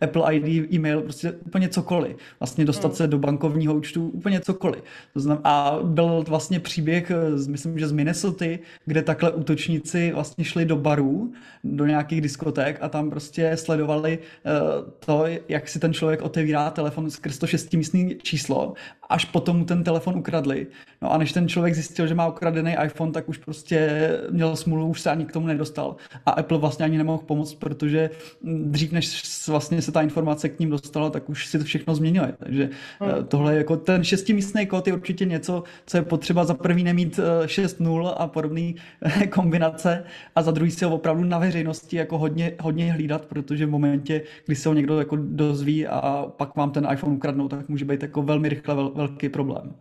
Apple 0.00 0.34
ID, 0.34 0.72
e-mail, 0.72 1.00
prostě 1.00 1.32
úplně 1.32 1.68
cokoliv. 1.68 2.16
Vlastně 2.40 2.64
dostat 2.64 2.88
hmm. 2.88 2.96
se 2.96 3.06
do 3.06 3.18
bankovního 3.54 3.74
účtu, 3.74 4.08
úplně 4.08 4.40
cokoliv. 4.40 4.82
To 5.12 5.20
znamená, 5.20 5.40
a 5.44 5.78
byl 5.82 6.24
vlastně 6.28 6.60
příběh, 6.60 7.10
eh, 7.10 7.50
myslím, 7.50 7.78
že 7.78 7.88
z 7.88 7.92
Minnesota, 7.92 8.44
kde 8.86 9.02
takhle 9.02 9.32
útočníci 9.32 10.12
vlastně 10.14 10.44
šli 10.44 10.64
do 10.64 10.76
barů, 10.76 11.32
do 11.64 11.86
nějakých 11.86 12.20
diskoték 12.20 12.78
a 12.80 12.88
tam 12.88 13.10
prostě 13.10 13.56
sledovali 13.56 14.18
uh, 14.18 14.92
to, 15.06 15.24
jak 15.48 15.68
si 15.68 15.78
ten 15.78 15.92
člověk 15.92 16.22
otevírá 16.22 16.70
telefon 16.70 17.10
skrz 17.10 17.38
to 17.38 17.46
šestimístný 17.46 18.16
číslo 18.22 18.74
až 19.08 19.24
potom 19.24 19.56
mu 19.58 19.64
ten 19.64 19.84
telefon 19.84 20.18
ukradli. 20.18 20.66
No 21.02 21.12
a 21.12 21.18
než 21.18 21.32
ten 21.32 21.48
člověk 21.48 21.74
zjistil, 21.74 22.06
že 22.06 22.14
má 22.14 22.28
ukradený 22.28 22.76
iPhone, 22.84 23.12
tak 23.12 23.28
už 23.28 23.38
prostě 23.38 24.10
měl 24.30 24.56
smůlu, 24.56 24.86
už 24.86 25.00
se 25.00 25.10
ani 25.10 25.24
k 25.24 25.32
tomu 25.32 25.46
nedostal. 25.46 25.96
A 26.26 26.30
Apple 26.30 26.58
vlastně 26.58 26.84
ani 26.84 26.98
nemohl 26.98 27.22
pomoct, 27.26 27.54
protože 27.54 28.10
dřív, 28.42 28.92
než 28.92 29.22
vlastně 29.48 29.82
se 29.82 29.92
ta 29.92 30.02
informace 30.02 30.48
k 30.48 30.58
ním 30.58 30.70
dostala, 30.70 31.10
tak 31.10 31.28
už 31.28 31.46
si 31.46 31.58
to 31.58 31.64
všechno 31.64 31.94
změnili. 31.94 32.28
Takže 32.38 32.70
hmm. 33.00 33.24
Tohle 33.44 33.56
jako 33.58 33.76
ten 33.76 34.04
šestimístný 34.04 34.66
kód 34.66 34.86
je 34.86 34.92
určitě 34.92 35.24
něco, 35.24 35.62
co 35.86 35.96
je 35.96 36.02
potřeba 36.02 36.44
za 36.44 36.54
prvý 36.54 36.84
nemít 36.84 37.18
6.0 37.44 38.08
eh, 38.08 38.14
a 38.16 38.26
podobné 38.26 38.72
eh, 39.02 39.26
kombinace 39.26 40.04
a 40.34 40.42
za 40.42 40.50
druhý 40.50 40.70
si 40.70 40.84
ho 40.84 40.94
opravdu 40.94 41.24
na 41.24 41.38
veřejnosti 41.38 41.96
jako 41.96 42.18
hodně, 42.18 42.56
hodně 42.60 42.92
hlídat, 42.92 43.26
protože 43.26 43.66
v 43.66 43.70
momentě, 43.70 44.22
kdy 44.46 44.56
se 44.56 44.68
ho 44.68 44.74
někdo 44.74 44.98
jako 44.98 45.16
dozví 45.16 45.86
a 45.86 46.26
pak 46.36 46.56
vám 46.56 46.70
ten 46.70 46.88
iPhone 46.92 47.16
ukradnou, 47.16 47.48
tak 47.48 47.68
může 47.68 47.84
být 47.84 48.02
jako 48.02 48.22
velmi 48.22 48.48
rychle 48.48 48.74
vel, 48.74 48.90
velký 48.90 49.28
problém. 49.28 49.74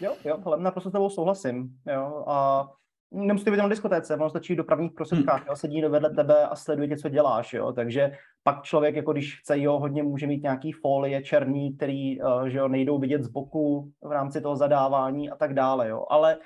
Jo, 0.00 0.12
jo, 0.24 0.38
hele, 0.44 0.60
naprosto 0.60 0.90
s 0.90 0.92
tebou 0.92 1.10
souhlasím. 1.10 1.70
Jo, 1.92 2.24
a 2.26 2.68
nemusíte 3.14 3.50
být 3.50 3.56
na 3.56 3.68
diskotéce, 3.68 4.16
ono 4.16 4.30
stačí 4.30 4.54
v 4.54 4.56
dopravních 4.56 4.92
prostředkách, 4.92 5.40
hmm. 5.40 5.46
jo, 5.48 5.56
sedí 5.56 5.82
vedle 5.82 6.10
tebe 6.10 6.46
a 6.46 6.56
sleduje 6.56 6.88
tě, 6.88 6.96
co 6.96 7.08
děláš, 7.08 7.52
jo, 7.52 7.72
takže 7.72 8.12
pak 8.42 8.62
člověk, 8.62 8.96
jako 8.96 9.12
když 9.12 9.40
chce, 9.40 9.60
jo, 9.60 9.78
hodně 9.78 10.02
může 10.02 10.26
mít 10.26 10.42
nějaký 10.42 10.72
folie 10.72 11.22
černý, 11.22 11.76
který, 11.76 12.20
uh, 12.20 12.44
že 12.44 12.58
jo, 12.58 12.68
nejdou 12.68 12.98
vidět 12.98 13.22
z 13.22 13.28
boku 13.28 13.92
v 14.02 14.12
rámci 14.12 14.40
toho 14.40 14.56
zadávání 14.56 15.30
a 15.30 15.36
tak 15.36 15.54
dále, 15.54 15.88
jo, 15.88 16.04
ale 16.10 16.36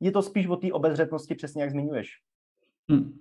je 0.00 0.10
to 0.10 0.22
spíš 0.22 0.46
o 0.46 0.56
té 0.56 0.72
obezřetnosti, 0.72 1.34
přesně 1.34 1.62
jak 1.62 1.70
zmiňuješ. 1.70 2.08
Hmm. 2.90 3.18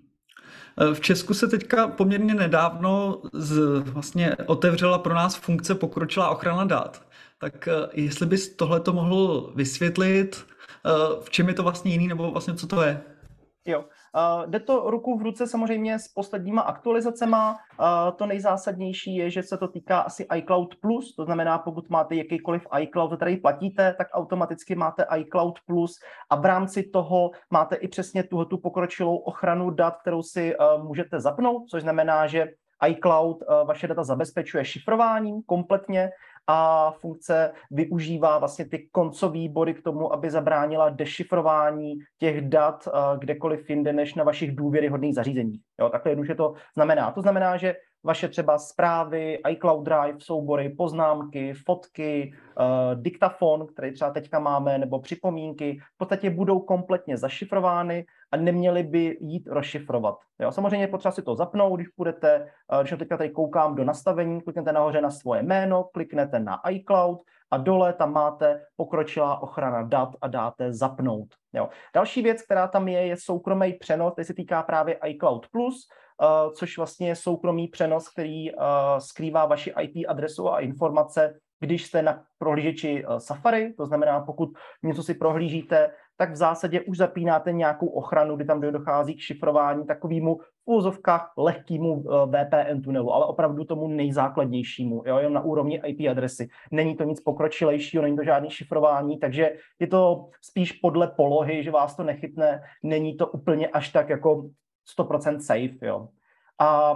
Eh, 0.82 0.94
v 0.94 1.00
Česku 1.00 1.34
se 1.34 1.48
teďka 1.48 1.88
poměrně 1.88 2.34
nedávno 2.34 3.22
z, 3.34 3.80
vlastně 3.80 4.36
otevřela 4.36 5.00
pro 5.00 5.14
nás 5.14 5.36
funkce 5.36 5.76
pokročilá 5.76 6.30
ochrana 6.30 6.66
dat. 6.66 7.08
Tak 7.40 7.68
eh, 7.68 7.72
jestli 7.94 8.26
bys 8.26 8.56
tohle 8.56 8.80
to 8.80 8.94
mohl 8.94 9.52
vysvětlit, 9.56 10.46
eh, 10.86 10.90
v 11.22 11.30
čem 11.30 11.48
je 11.48 11.54
to 11.54 11.64
vlastně 11.64 11.92
jiný, 11.92 12.08
nebo 12.08 12.32
vlastně 12.32 12.56
co 12.56 12.68
to 12.68 12.82
je? 12.82 13.02
Jo, 13.66 13.86
Uh, 14.16 14.50
jde 14.50 14.60
to 14.60 14.90
ruku 14.90 15.18
v 15.18 15.22
ruce 15.22 15.48
samozřejmě 15.48 16.00
s 16.00 16.08
posledníma 16.08 16.62
aktualizacema. 16.62 17.56
To 18.16 18.26
nejzásadnější 18.26 19.16
je, 19.16 19.30
že 19.30 19.44
se 19.44 19.58
to 19.58 19.68
týká 19.68 20.00
asi 20.00 20.28
iCloud 20.36 20.76
Plus, 20.82 21.16
to 21.16 21.26
znamená, 21.26 21.58
pokud 21.58 21.90
máte 21.90 22.16
jakýkoliv 22.16 22.68
iCloud, 22.80 23.16
který 23.16 23.38
platíte, 23.38 23.96
tak 23.98 24.08
automaticky 24.14 24.76
máte 24.76 25.06
iCloud 25.18 25.60
Plus 25.66 26.00
a 26.30 26.36
v 26.36 26.46
rámci 26.46 26.84
toho 26.84 27.32
máte 27.52 27.76
i 27.76 27.88
přesně 27.88 28.24
tuhle 28.24 28.46
tu 28.46 28.58
pokročilou 28.58 29.18
ochranu 29.18 29.70
dat, 29.70 29.98
kterou 30.02 30.24
si 30.24 30.56
můžete 30.78 31.20
zapnout, 31.20 31.70
což 31.70 31.82
znamená, 31.82 32.28
že 32.28 32.48
iCloud 32.88 33.38
vaše 33.66 33.88
data 33.88 34.04
zabezpečuje 34.04 34.66
šifrováním 34.66 35.42
kompletně 35.46 36.10
a 36.48 36.92
funkce 36.92 37.52
využívá 37.72 38.38
vlastně 38.38 38.66
ty 38.66 38.90
koncové 38.92 39.50
body 39.50 39.74
k 39.74 39.84
tomu, 39.84 40.14
aby 40.14 40.30
zabránila 40.32 40.90
dešifrování 40.90 41.96
těch 42.18 42.50
dat 42.50 42.88
uh, 42.88 43.20
kdekoliv 43.20 43.70
jinde 43.70 43.94
než 43.94 44.16
na 44.16 44.24
vašich 44.24 44.56
důvěryhodných 44.56 45.16
zařízeních. 45.16 45.62
Jo, 45.80 45.90
takhle 45.90 46.12
jednoduše 46.12 46.36
to 46.36 46.54
znamená. 46.74 47.12
To 47.12 47.22
znamená, 47.22 47.58
že 47.58 47.76
vaše 48.08 48.28
třeba 48.28 48.58
zprávy, 48.58 49.40
iCloud 49.50 49.86
Drive, 49.86 50.18
soubory, 50.20 50.70
poznámky, 50.70 51.54
fotky, 51.54 52.34
uh, 52.60 53.02
diktafon, 53.02 53.68
který 53.68 53.94
třeba 53.94 54.12
teďka 54.12 54.40
máme, 54.40 54.78
nebo 54.78 55.00
připomínky, 55.00 55.80
v 55.96 55.98
podstatě 55.98 56.30
budou 56.30 56.60
kompletně 56.60 57.18
zašifrovány 57.18 58.06
a 58.32 58.38
neměli 58.38 58.84
by 58.84 59.18
jít 59.22 59.48
rozšifrovat. 59.48 60.16
Jo, 60.40 60.52
samozřejmě 60.52 60.84
je 60.84 60.88
potřeba 60.88 61.12
si 61.12 61.22
to 61.22 61.36
zapnout, 61.36 61.80
když 61.80 61.88
budete, 61.98 62.52
uh, 62.74 62.80
když 62.80 62.94
teďka 63.00 63.18
tady 63.18 63.30
koukám 63.30 63.76
do 63.76 63.84
nastavení, 63.84 64.42
kliknete 64.42 64.72
nahoře 64.72 65.02
na 65.02 65.12
svoje 65.12 65.44
jméno, 65.44 65.84
kliknete 65.84 66.40
na 66.40 66.62
iCloud 66.70 67.22
a 67.52 67.58
dole 67.58 67.94
tam 67.94 68.14
máte 68.14 68.62
pokročilá 68.76 69.42
ochrana 69.42 69.84
dat 69.84 70.10
a 70.22 70.28
dáte 70.28 70.74
zapnout. 70.74 71.28
Jo. 71.54 71.70
Další 71.96 72.22
věc, 72.22 72.42
která 72.42 72.68
tam 72.68 72.88
je, 72.88 73.06
je 73.06 73.18
soukromý 73.18 73.74
přenos, 73.74 74.14
který 74.14 74.26
se 74.26 74.34
týká 74.34 74.64
právě 74.64 75.00
iCloud+, 75.06 75.48
Plus, 75.52 75.88
což 76.54 76.78
vlastně 76.78 77.08
je 77.08 77.16
soukromý 77.16 77.68
přenos, 77.68 78.10
který 78.10 78.52
uh, 78.52 78.62
skrývá 78.98 79.46
vaši 79.46 79.74
IP 79.82 80.10
adresu 80.10 80.50
a 80.50 80.60
informace, 80.60 81.40
když 81.60 81.86
jste 81.86 82.02
na 82.02 82.24
prohlížeči 82.38 83.06
uh, 83.06 83.18
Safari, 83.18 83.74
to 83.74 83.86
znamená, 83.86 84.22
pokud 84.22 84.50
něco 84.84 85.04
si 85.04 85.14
prohlížíte, 85.14 85.92
tak 86.18 86.32
v 86.32 86.36
zásadě 86.36 86.82
už 86.82 86.98
zapínáte 86.98 87.52
nějakou 87.54 87.88
ochranu, 87.88 88.36
kdy 88.36 88.46
tam 88.46 88.62
dochází 88.62 89.16
k 89.16 89.20
šifrování 89.20 89.86
takovému 89.86 90.36
v 90.36 90.42
úzovkách 90.66 91.34
lehkému 91.38 92.04
VPN 92.26 92.82
tunelu, 92.82 93.14
ale 93.14 93.26
opravdu 93.26 93.64
tomu 93.66 93.88
nejzákladnějšímu, 93.88 95.04
jo, 95.06 95.18
jenom 95.18 95.34
na 95.34 95.42
úrovni 95.42 95.82
IP 95.86 96.10
adresy. 96.12 96.48
Není 96.72 96.96
to 96.96 97.04
nic 97.04 97.22
pokročilejšího, 97.22 98.04
není 98.04 98.18
to 98.18 98.24
žádný 98.24 98.50
šifrování, 98.50 99.20
takže 99.20 99.56
je 99.80 99.88
to 99.88 100.30
spíš 100.42 100.72
podle 100.72 101.08
polohy, 101.08 101.64
že 101.64 101.72
vás 101.72 101.96
to 101.96 102.04
nechytne, 102.04 102.62
není 102.84 103.18
to 103.18 103.28
úplně 103.28 103.68
až 103.68 103.90
tak 103.90 104.10
jako 104.10 104.50
100% 104.98 105.40
safe, 105.40 105.88
jo. 105.88 106.10
A, 106.60 106.94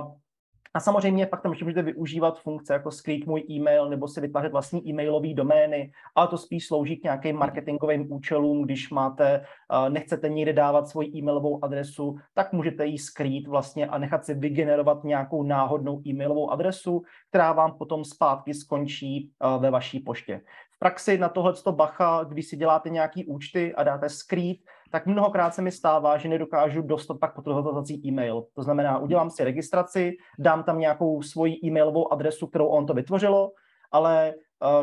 a 0.73 0.79
samozřejmě 0.79 1.25
pak 1.25 1.41
tam 1.41 1.51
ještě 1.51 1.65
můžete 1.65 1.81
využívat 1.81 2.41
funkce 2.41 2.73
jako 2.73 2.91
skrýt 2.91 3.27
můj 3.27 3.43
e-mail 3.49 3.89
nebo 3.89 4.07
si 4.07 4.21
vytvářet 4.21 4.51
vlastní 4.51 4.89
e-mailové 4.89 5.33
domény, 5.33 5.91
ale 6.15 6.27
to 6.27 6.37
spíš 6.37 6.67
slouží 6.67 6.97
k 6.97 7.03
nějakým 7.03 7.37
marketingovým 7.37 8.13
účelům, 8.13 8.61
když 8.61 8.89
máte, 8.89 9.45
nechcete 9.89 10.29
nikde 10.29 10.53
dávat 10.53 10.87
svoji 10.87 11.17
e-mailovou 11.17 11.65
adresu, 11.65 12.15
tak 12.33 12.53
můžete 12.53 12.85
ji 12.85 12.97
skrýt 12.97 13.47
vlastně 13.47 13.87
a 13.87 13.97
nechat 13.97 14.25
si 14.25 14.33
vygenerovat 14.33 15.03
nějakou 15.03 15.43
náhodnou 15.43 16.01
e-mailovou 16.07 16.51
adresu, 16.51 17.01
která 17.29 17.53
vám 17.53 17.77
potom 17.77 18.05
zpátky 18.05 18.53
skončí 18.53 19.31
ve 19.59 19.71
vaší 19.71 19.99
poště. 19.99 20.41
Praxi 20.83 21.17
na 21.17 21.29
tohle 21.29 21.53
bacha, 21.71 22.23
když 22.23 22.47
si 22.47 22.57
děláte 22.57 22.89
nějaký 22.89 23.25
účty 23.25 23.75
a 23.75 23.83
dáte 23.83 24.09
skrýt, 24.09 24.61
tak 24.91 25.05
mnohokrát 25.05 25.53
se 25.53 25.61
mi 25.61 25.71
stává, 25.71 26.17
že 26.17 26.29
nedokážu 26.29 26.81
dostat 26.81 27.19
pak 27.19 27.35
potvrzovací 27.35 28.07
e-mail. 28.07 28.45
To 28.55 28.63
znamená, 28.63 28.97
udělám 28.97 29.29
si 29.29 29.43
registraci, 29.43 30.11
dám 30.39 30.63
tam 30.63 30.79
nějakou 30.79 31.21
svoji 31.21 31.65
e-mailovou 31.65 32.13
adresu, 32.13 32.47
kterou 32.47 32.67
on 32.67 32.85
to 32.85 32.93
vytvořilo, 32.93 33.51
ale 33.91 34.33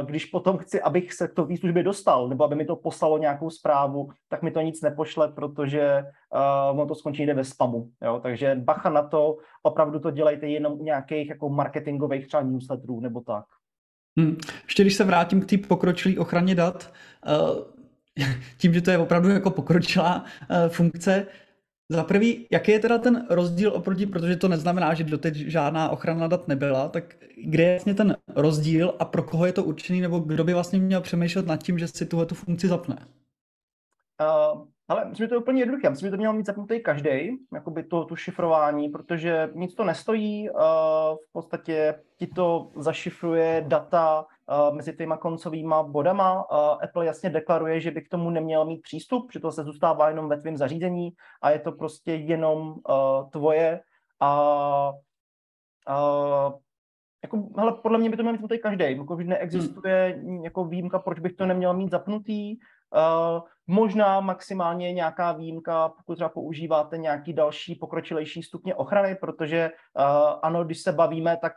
když 0.06 0.26
potom 0.26 0.58
chci, 0.58 0.82
abych 0.82 1.12
se 1.12 1.28
k 1.28 1.34
té 1.34 1.56
službě 1.56 1.82
dostal, 1.82 2.28
nebo 2.28 2.44
aby 2.44 2.54
mi 2.54 2.64
to 2.64 2.76
poslalo 2.76 3.18
nějakou 3.18 3.50
zprávu, 3.50 4.08
tak 4.28 4.42
mi 4.42 4.50
to 4.50 4.60
nic 4.60 4.82
nepošle, 4.82 5.28
protože 5.28 6.04
uh, 6.78 6.86
to 6.86 6.94
skončí 6.94 7.22
někde 7.22 7.34
ve 7.34 7.44
spamu. 7.44 7.88
Jo? 8.02 8.20
Takže 8.22 8.54
bacha 8.54 8.90
na 8.90 9.02
to, 9.02 9.36
opravdu 9.62 9.98
to 9.98 10.10
dělejte 10.10 10.46
jenom 10.46 10.72
u 10.72 10.84
nějakých 10.84 11.28
jako 11.28 11.48
marketingových 11.48 12.26
třeba 12.26 12.42
newsletterů 12.42 13.00
nebo 13.00 13.20
tak. 13.20 13.44
Hmm. 14.18 14.36
Ještě 14.64 14.82
když 14.82 14.94
se 14.94 15.04
vrátím 15.04 15.40
k 15.40 15.46
té 15.46 15.58
pokročilé 15.58 16.18
ochraně 16.18 16.54
dat, 16.54 16.92
uh, 17.26 18.26
tím, 18.58 18.74
že 18.74 18.80
to 18.80 18.90
je 18.90 18.98
opravdu 18.98 19.28
jako 19.28 19.50
pokročilá 19.50 20.24
uh, 20.24 20.68
funkce, 20.68 21.26
za 21.90 22.04
prvý, 22.04 22.46
jaký 22.50 22.72
je 22.72 22.78
teda 22.78 22.98
ten 22.98 23.26
rozdíl 23.30 23.72
oproti, 23.72 24.06
protože 24.06 24.36
to 24.36 24.48
neznamená, 24.48 24.94
že 24.94 25.04
doteď 25.04 25.34
žádná 25.34 25.88
ochrana 25.88 26.26
dat 26.26 26.48
nebyla, 26.48 26.88
tak 26.88 27.16
kde 27.44 27.62
je 27.62 27.74
vlastně 27.74 27.94
ten 27.94 28.16
rozdíl 28.36 28.94
a 28.98 29.04
pro 29.04 29.22
koho 29.22 29.46
je 29.46 29.52
to 29.52 29.64
určený, 29.64 30.00
nebo 30.00 30.18
kdo 30.18 30.44
by 30.44 30.54
vlastně 30.54 30.78
měl 30.78 31.00
přemýšlet 31.00 31.46
nad 31.46 31.62
tím, 31.62 31.78
že 31.78 31.88
si 31.88 32.06
tuhle 32.06 32.26
tu 32.26 32.34
funkci 32.34 32.68
zapne? 32.68 32.96
Uh, 34.20 34.66
ale 34.88 35.04
myslím, 35.04 35.24
že 35.24 35.28
to 35.28 35.34
je 35.34 35.38
úplně 35.38 35.62
jednoduché. 35.62 35.90
Myslím, 35.90 36.06
že 36.06 36.10
to 36.10 36.16
měl 36.16 36.32
mít 36.32 36.46
zapnutý 36.46 36.82
každý, 36.82 37.38
jakoby 37.54 37.82
to, 37.82 38.04
tu 38.04 38.16
šifrování, 38.16 38.88
protože 38.88 39.50
nic 39.54 39.74
to 39.74 39.84
nestojí. 39.84 40.50
Uh, 40.50 40.60
v 41.28 41.32
podstatě 41.32 41.94
ti 42.16 42.26
to 42.26 42.70
zašifruje 42.76 43.64
data 43.68 44.24
uh, 44.24 44.76
mezi 44.76 44.96
těma 44.96 45.16
koncovýma 45.16 45.82
bodama. 45.82 46.50
Uh, 46.50 46.84
Apple 46.84 47.06
jasně 47.06 47.30
deklaruje, 47.30 47.80
že 47.80 47.90
by 47.90 48.02
k 48.02 48.08
tomu 48.08 48.30
neměl 48.30 48.64
mít 48.64 48.82
přístup, 48.82 49.32
že 49.32 49.40
to 49.40 49.52
se 49.52 49.64
zůstává 49.64 50.08
jenom 50.08 50.28
ve 50.28 50.40
tvém 50.40 50.56
zařízení 50.56 51.10
a 51.42 51.50
je 51.50 51.58
to 51.58 51.72
prostě 51.72 52.14
jenom 52.14 52.74
tvoje. 53.32 53.80
A 54.20 54.92
uh, 55.88 56.52
jako, 57.22 57.48
hele, 57.56 57.72
podle 57.82 57.98
mě 57.98 58.10
by 58.10 58.16
to 58.16 58.22
měl 58.22 58.32
mít 58.32 58.40
zapnutý 58.40 58.62
každý. 58.62 58.84
Jako, 58.84 59.16
neexistuje 59.16 60.20
hmm. 60.22 60.44
jako 60.44 60.64
výjimka, 60.64 60.98
proč 60.98 61.18
bych 61.18 61.32
to 61.32 61.46
neměl 61.46 61.74
mít 61.74 61.90
zapnutý. 61.90 62.56
Uh, 62.94 63.40
možná 63.66 64.20
maximálně 64.20 64.92
nějaká 64.92 65.32
výjimka, 65.32 65.88
pokud 65.88 66.14
třeba 66.14 66.28
používáte 66.28 66.98
nějaký 66.98 67.32
další 67.32 67.74
pokročilejší 67.74 68.42
stupně 68.42 68.74
ochrany, 68.74 69.14
protože 69.14 69.70
uh, 69.70 70.04
ano, 70.42 70.64
když 70.64 70.82
se 70.82 70.92
bavíme, 70.92 71.36
tak 71.36 71.52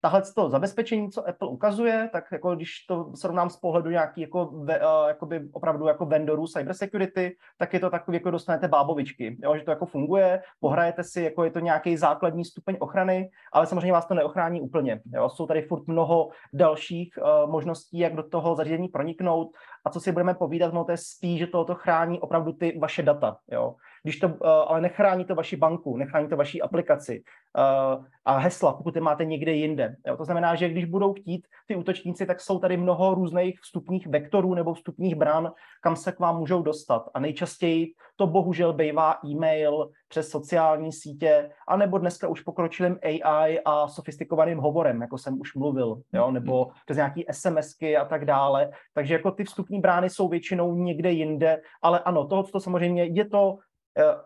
tahle 0.00 0.22
to 0.34 0.50
zabezpečení, 0.50 1.10
co 1.10 1.28
Apple 1.28 1.48
ukazuje, 1.48 2.08
tak 2.12 2.24
jako 2.32 2.54
když 2.54 2.84
to 2.88 3.12
srovnám 3.14 3.50
z 3.50 3.56
pohledu 3.56 3.90
nějaký 3.90 4.20
jako, 4.20 4.46
ve, 4.46 4.78
uh, 4.78 5.08
jakoby 5.08 5.48
opravdu 5.52 5.86
jako 5.86 6.06
vendorů 6.06 6.46
cybersecurity, 6.46 7.36
tak 7.58 7.74
je 7.74 7.80
to 7.80 7.90
takový, 7.90 8.16
jako 8.16 8.30
dostanete 8.30 8.68
bábovičky, 8.68 9.36
jo, 9.42 9.56
že 9.56 9.62
to 9.62 9.70
jako 9.70 9.86
funguje, 9.86 10.42
pohrajete 10.60 11.04
si, 11.04 11.22
jako 11.22 11.44
je 11.44 11.50
to 11.50 11.60
nějaký 11.60 11.96
základní 11.96 12.44
stupeň 12.44 12.76
ochrany, 12.80 13.30
ale 13.52 13.66
samozřejmě 13.66 13.92
vás 13.92 14.06
to 14.06 14.14
neochrání 14.14 14.60
úplně. 14.60 15.00
Jo. 15.12 15.28
Jsou 15.28 15.46
tady 15.46 15.62
furt 15.62 15.86
mnoho 15.86 16.30
dalších 16.52 17.18
uh, 17.18 17.50
možností, 17.50 17.98
jak 17.98 18.16
do 18.16 18.22
toho 18.22 18.54
zařízení 18.54 18.88
proniknout 18.88 19.48
a 19.84 19.90
co 19.90 20.00
si 20.00 20.12
budeme 20.12 20.34
povídat, 20.34 20.74
no 20.74 20.84
to 20.84 20.90
je 20.90 20.96
spíš, 20.96 21.38
že 21.38 21.46
to 21.46 21.74
chrání 21.74 22.20
opravdu 22.20 22.52
ty 22.52 22.78
vaše 22.78 23.02
data. 23.02 23.36
Jo 23.52 23.74
když 24.02 24.18
to, 24.18 24.28
uh, 24.28 24.34
ale 24.42 24.80
nechrání 24.80 25.24
to 25.24 25.34
vaši 25.34 25.56
banku, 25.56 25.96
nechrání 25.96 26.28
to 26.28 26.36
vaši 26.36 26.60
aplikaci 26.60 27.22
uh, 27.58 28.04
a 28.24 28.38
hesla, 28.38 28.72
pokud 28.72 28.94
je 28.94 29.00
máte 29.00 29.24
někde 29.24 29.52
jinde. 29.52 29.96
Jo, 30.06 30.16
to 30.16 30.24
znamená, 30.24 30.54
že 30.54 30.68
když 30.68 30.84
budou 30.84 31.14
chtít 31.14 31.46
ty 31.66 31.76
útočníci, 31.76 32.26
tak 32.26 32.40
jsou 32.40 32.58
tady 32.58 32.76
mnoho 32.76 33.14
různých 33.14 33.60
vstupních 33.60 34.06
vektorů 34.06 34.54
nebo 34.54 34.74
vstupních 34.74 35.14
bran, 35.14 35.52
kam 35.80 35.96
se 35.96 36.12
k 36.12 36.18
vám 36.18 36.38
můžou 36.38 36.62
dostat. 36.62 37.08
A 37.14 37.20
nejčastěji 37.20 37.94
to 38.16 38.26
bohužel 38.26 38.72
bývá 38.72 39.18
e-mail 39.24 39.90
přes 40.08 40.28
sociální 40.28 40.92
sítě, 40.92 41.50
anebo 41.68 41.98
dneska 41.98 42.28
už 42.28 42.40
pokročilým 42.40 42.98
AI 43.02 43.60
a 43.64 43.88
sofistikovaným 43.88 44.58
hovorem, 44.58 45.00
jako 45.00 45.18
jsem 45.18 45.40
už 45.40 45.54
mluvil, 45.54 46.02
jo, 46.12 46.30
nebo 46.30 46.68
přes 46.86 46.96
nějaký 46.96 47.24
SMSky 47.30 47.96
a 47.96 48.04
tak 48.04 48.24
dále. 48.24 48.70
Takže 48.94 49.14
jako 49.14 49.30
ty 49.30 49.44
vstupní 49.44 49.80
brány 49.80 50.10
jsou 50.10 50.28
většinou 50.28 50.74
někde 50.74 51.10
jinde, 51.10 51.60
ale 51.82 52.00
ano, 52.00 52.26
toho, 52.26 52.42
to 52.42 52.60
samozřejmě 52.60 53.04
je 53.04 53.28
to 53.28 53.58
Eh, 53.58 53.69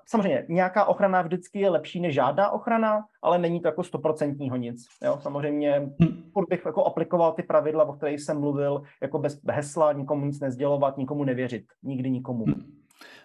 samozřejmě, 0.06 0.46
nějaká 0.48 0.84
ochrana 0.84 1.22
vždycky 1.22 1.60
je 1.60 1.70
lepší 1.70 2.00
než 2.00 2.14
žádná 2.14 2.50
ochrana, 2.50 3.04
ale 3.22 3.38
není 3.38 3.60
to 3.60 3.68
jako 3.68 3.84
stoprocentního 3.84 4.56
nic. 4.56 4.86
Jo? 5.04 5.18
Samozřejmě 5.20 5.80
hm. 6.02 6.30
furt 6.32 6.48
bych 6.48 6.62
jako 6.66 6.84
aplikoval 6.84 7.32
ty 7.32 7.42
pravidla, 7.42 7.84
o 7.84 7.92
kterých 7.92 8.20
jsem 8.20 8.40
mluvil, 8.40 8.82
jako 9.02 9.18
bez 9.18 9.40
hesla, 9.50 9.92
nikomu 9.92 10.26
nic 10.26 10.40
nezdělovat, 10.40 10.98
nikomu 10.98 11.24
nevěřit, 11.24 11.64
nikdy 11.82 12.10
nikomu. 12.10 12.44
Hm. 12.48 12.62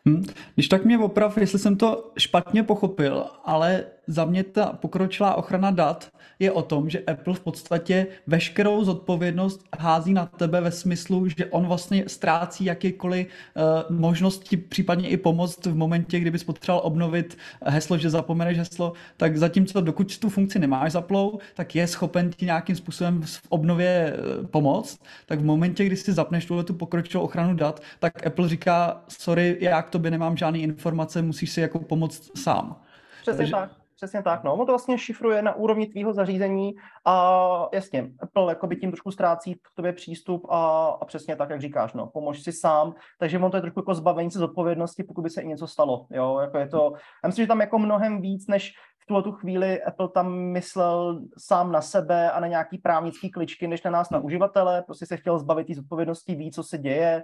hm. 0.09 0.23
Když 0.55 0.67
tak 0.67 0.85
mě 0.85 0.99
oprav, 0.99 1.37
jestli 1.37 1.59
jsem 1.59 1.77
to 1.77 2.11
špatně 2.17 2.63
pochopil, 2.63 3.25
ale 3.43 3.85
za 4.09 4.25
mě 4.25 4.43
ta 4.43 4.65
pokročilá 4.65 5.35
ochrana 5.35 5.71
dat 5.71 6.09
je 6.39 6.51
o 6.51 6.61
tom, 6.61 6.89
že 6.89 6.99
Apple 6.99 7.33
v 7.33 7.39
podstatě 7.39 8.07
veškerou 8.27 8.83
zodpovědnost 8.83 9.65
hází 9.79 10.13
na 10.13 10.25
tebe 10.25 10.61
ve 10.61 10.71
smyslu, 10.71 11.27
že 11.27 11.45
on 11.45 11.67
vlastně 11.67 12.03
ztrácí 12.07 12.65
jakýkoliv 12.65 13.27
uh, 13.27 13.97
možnost 13.97 14.43
ti 14.43 14.57
případně 14.57 15.09
i 15.09 15.17
pomoct 15.17 15.65
v 15.65 15.75
momentě, 15.75 16.19
kdyby 16.19 16.37
potřeboval 16.37 16.81
obnovit 16.85 17.37
heslo, 17.65 17.97
že 17.97 18.09
zapomeneš 18.09 18.57
heslo, 18.57 18.93
tak 19.17 19.37
zatímco 19.37 19.81
dokud 19.81 20.17
tu 20.17 20.29
funkci 20.29 20.59
nemáš 20.59 20.91
zaplou, 20.91 21.39
tak 21.53 21.75
je 21.75 21.87
schopen 21.87 22.29
ti 22.29 22.45
nějakým 22.45 22.75
způsobem 22.75 23.21
v 23.21 23.41
obnově 23.49 24.13
uh, 24.39 24.47
pomoct, 24.47 24.99
tak 25.25 25.39
v 25.39 25.45
momentě, 25.45 25.85
kdy 25.85 25.95
si 25.95 26.13
zapneš 26.13 26.45
tuhle 26.45 26.63
tu 26.63 26.73
pokročilou 26.73 27.23
ochranu 27.23 27.55
dat, 27.55 27.81
tak 27.99 28.27
Apple 28.27 28.49
říká, 28.49 29.03
sorry, 29.07 29.57
já 29.59 29.81
k 29.81 29.89
tobě 29.89 30.11
nemám 30.11 30.37
žádné 30.37 30.59
informace, 30.59 31.21
musíš 31.21 31.49
si 31.49 31.61
jako 31.61 31.79
pomoct 31.79 32.37
sám. 32.37 32.75
Přesně 33.21 33.37
Takže... 33.37 33.51
tak. 33.51 33.88
Přesně 33.99 34.23
tak, 34.23 34.43
no. 34.43 34.53
On 34.53 34.65
to 34.65 34.71
vlastně 34.71 34.97
šifruje 34.97 35.41
na 35.41 35.55
úrovni 35.55 35.87
tvýho 35.87 36.13
zařízení 36.13 36.75
a 37.05 37.43
jasně, 37.73 38.11
Apple 38.19 38.51
jakoby 38.51 38.75
tím 38.75 38.91
trošku 38.91 39.11
ztrácí 39.11 39.53
k 39.55 39.67
tobě 39.75 39.93
přístup 39.93 40.47
a, 40.49 40.87
a 41.01 41.05
přesně 41.05 41.35
tak, 41.35 41.49
jak 41.49 41.61
říkáš, 41.61 41.93
no, 41.93 42.07
pomož 42.07 42.41
si 42.41 42.51
sám, 42.51 42.93
takže 43.19 43.39
on 43.39 43.51
to 43.51 43.57
je 43.57 43.61
trošku 43.61 43.79
jako 43.79 43.93
zbavení 43.93 44.31
se 44.31 44.39
z 44.39 44.41
odpovědnosti, 44.41 45.03
pokud 45.03 45.21
by 45.21 45.29
se 45.29 45.41
i 45.41 45.47
něco 45.47 45.67
stalo, 45.67 46.05
jo, 46.09 46.39
jako 46.39 46.57
je 46.57 46.67
to, 46.67 46.93
já 47.23 47.27
myslím, 47.27 47.43
že 47.43 47.47
tam 47.47 47.59
jako 47.61 47.79
mnohem 47.79 48.21
víc, 48.21 48.47
než 48.47 48.73
v 49.03 49.05
tuhle 49.05 49.23
tu 49.23 49.31
chvíli 49.31 49.83
Apple 49.83 50.09
tam 50.09 50.33
myslel 50.33 51.21
sám 51.37 51.71
na 51.71 51.81
sebe 51.81 52.31
a 52.31 52.39
na 52.39 52.47
nějaký 52.47 52.77
právnický 52.77 53.31
kličky, 53.31 53.67
než 53.67 53.83
na 53.83 53.91
nás, 53.91 54.09
na 54.09 54.19
uživatele, 54.19 54.81
prostě 54.81 55.05
se 55.05 55.17
chtěl 55.17 55.39
zbavit 55.39 55.67
té 55.67 55.73
zodpovědnosti, 55.73 56.35
ví, 56.35 56.51
co 56.51 56.63
se 56.63 56.77
děje 56.77 57.23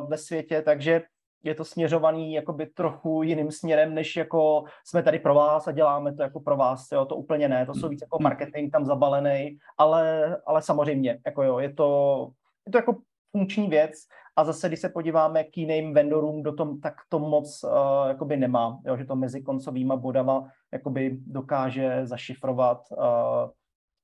uh, 0.00 0.10
ve 0.10 0.18
světě, 0.18 0.62
takže 0.62 1.02
je 1.46 1.54
to 1.54 1.64
směřovaný 1.64 2.32
jakoby 2.32 2.66
trochu 2.66 3.22
jiným 3.22 3.50
směrem, 3.50 3.94
než 3.94 4.16
jako 4.16 4.64
jsme 4.84 5.02
tady 5.02 5.18
pro 5.18 5.34
vás 5.34 5.68
a 5.68 5.72
děláme 5.72 6.14
to 6.14 6.22
jako 6.22 6.40
pro 6.40 6.56
vás, 6.56 6.92
jo, 6.92 7.04
to 7.04 7.16
úplně 7.16 7.48
ne, 7.48 7.66
to 7.66 7.74
jsou 7.74 7.88
víc 7.88 8.00
jako 8.00 8.18
marketing 8.22 8.72
tam 8.72 8.84
zabalený, 8.84 9.58
ale, 9.78 10.36
ale 10.46 10.62
samozřejmě, 10.62 11.18
jako 11.26 11.42
jo, 11.42 11.58
je 11.58 11.72
to, 11.72 12.28
je 12.66 12.72
to 12.72 12.78
jako 12.78 12.96
funkční 13.32 13.68
věc 13.68 13.92
a 14.36 14.44
zase, 14.44 14.68
když 14.68 14.80
se 14.80 14.88
podíváme 14.88 15.44
k 15.44 15.56
jiným 15.56 15.94
vendorům, 15.94 16.42
do 16.42 16.52
tom, 16.52 16.80
tak 16.80 16.94
to 17.08 17.18
moc 17.18 17.64
uh, 17.64 18.08
jakoby 18.08 18.36
nemá, 18.36 18.78
jo, 18.86 18.96
že 18.96 19.04
to 19.04 19.16
mezi 19.16 19.42
koncovýma 19.42 19.96
bodama 19.96 20.48
jakoby 20.72 21.18
dokáže 21.26 22.06
zašifrovat 22.06 22.78
uh, 22.90 23.50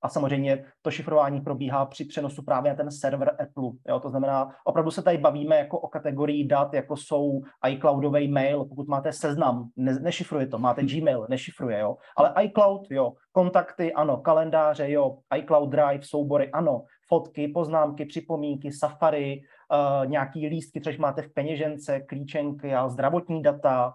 a 0.03 0.09
samozřejmě 0.09 0.65
to 0.83 0.91
šifrování 0.91 1.41
probíhá 1.41 1.87
při 1.87 2.05
přenosu 2.05 2.43
právě 2.43 2.71
na 2.71 2.77
ten 2.77 2.91
server 2.91 3.29
Apple. 3.29 3.71
Jo? 3.89 4.01
To 4.01 4.09
znamená, 4.09 4.49
opravdu 4.65 4.91
se 4.91 5.03
tady 5.03 5.19
bavíme 5.19 5.57
jako 5.57 5.79
o 5.79 5.89
kategorii 5.89 6.47
dat, 6.47 6.75
jako 6.75 6.97
jsou 6.97 7.41
iCloudový 7.69 8.29
mail, 8.29 8.65
pokud 8.65 8.89
máte 8.89 9.13
seznam, 9.13 9.69
ne, 9.77 9.93
nešifruje 9.93 10.47
to, 10.47 10.59
máte 10.59 10.83
Gmail, 10.83 11.27
nešifruje, 11.31 11.79
jo. 11.79 11.97
Ale 12.17 12.35
iCloud, 12.43 12.91
jo, 12.91 13.13
kontakty, 13.33 13.93
ano, 13.93 14.17
kalendáře, 14.17 14.91
jo, 14.91 15.19
iCloud 15.39 15.71
Drive, 15.71 16.03
soubory, 16.03 16.51
ano, 16.51 16.85
fotky, 17.09 17.49
poznámky, 17.49 18.05
připomínky, 18.05 18.73
Safari, 18.73 19.41
uh, 19.73 20.11
nějaký 20.11 20.47
lístky, 20.47 20.81
což 20.81 20.99
máte 20.99 21.23
v 21.23 21.33
peněžence, 21.33 22.01
klíčenky 22.01 22.75
a 22.75 22.89
zdravotní 22.89 23.43
data, 23.43 23.95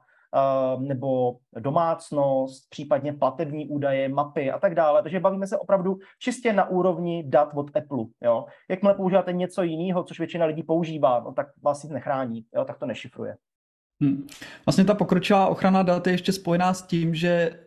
nebo 0.80 1.38
domácnost, 1.60 2.70
případně 2.70 3.14
platební 3.14 3.70
údaje, 3.70 4.10
mapy 4.10 4.52
a 4.52 4.60
tak 4.60 4.76
dále. 4.76 5.04
Takže 5.04 5.20
bavíme 5.20 5.48
se 5.48 5.58
opravdu 5.58 5.98
čistě 6.20 6.54
na 6.54 6.70
úrovni 6.70 7.24
dat 7.28 7.50
od 7.56 7.78
Apple. 7.78 8.06
Jo? 8.24 8.46
Jakmile 8.70 8.96
používáte 8.96 9.34
něco 9.34 9.64
jiného, 9.64 10.04
což 10.04 10.20
většina 10.20 10.46
lidí 10.46 10.64
používá, 10.64 11.20
no, 11.20 11.34
tak 11.34 11.48
vás 11.64 11.84
nic 11.84 11.92
nechrání, 11.92 12.46
jo? 12.56 12.66
tak 12.66 12.78
to 12.78 12.86
nešifruje. 12.86 13.36
Hmm. 14.02 14.28
Vlastně 14.66 14.86
ta 14.86 14.94
pokročilá 14.94 15.48
ochrana 15.48 15.84
dat 15.84 16.08
je 16.08 16.14
ještě 16.14 16.32
spojená 16.32 16.74
s 16.74 16.82
tím, 16.82 17.16
že 17.16 17.60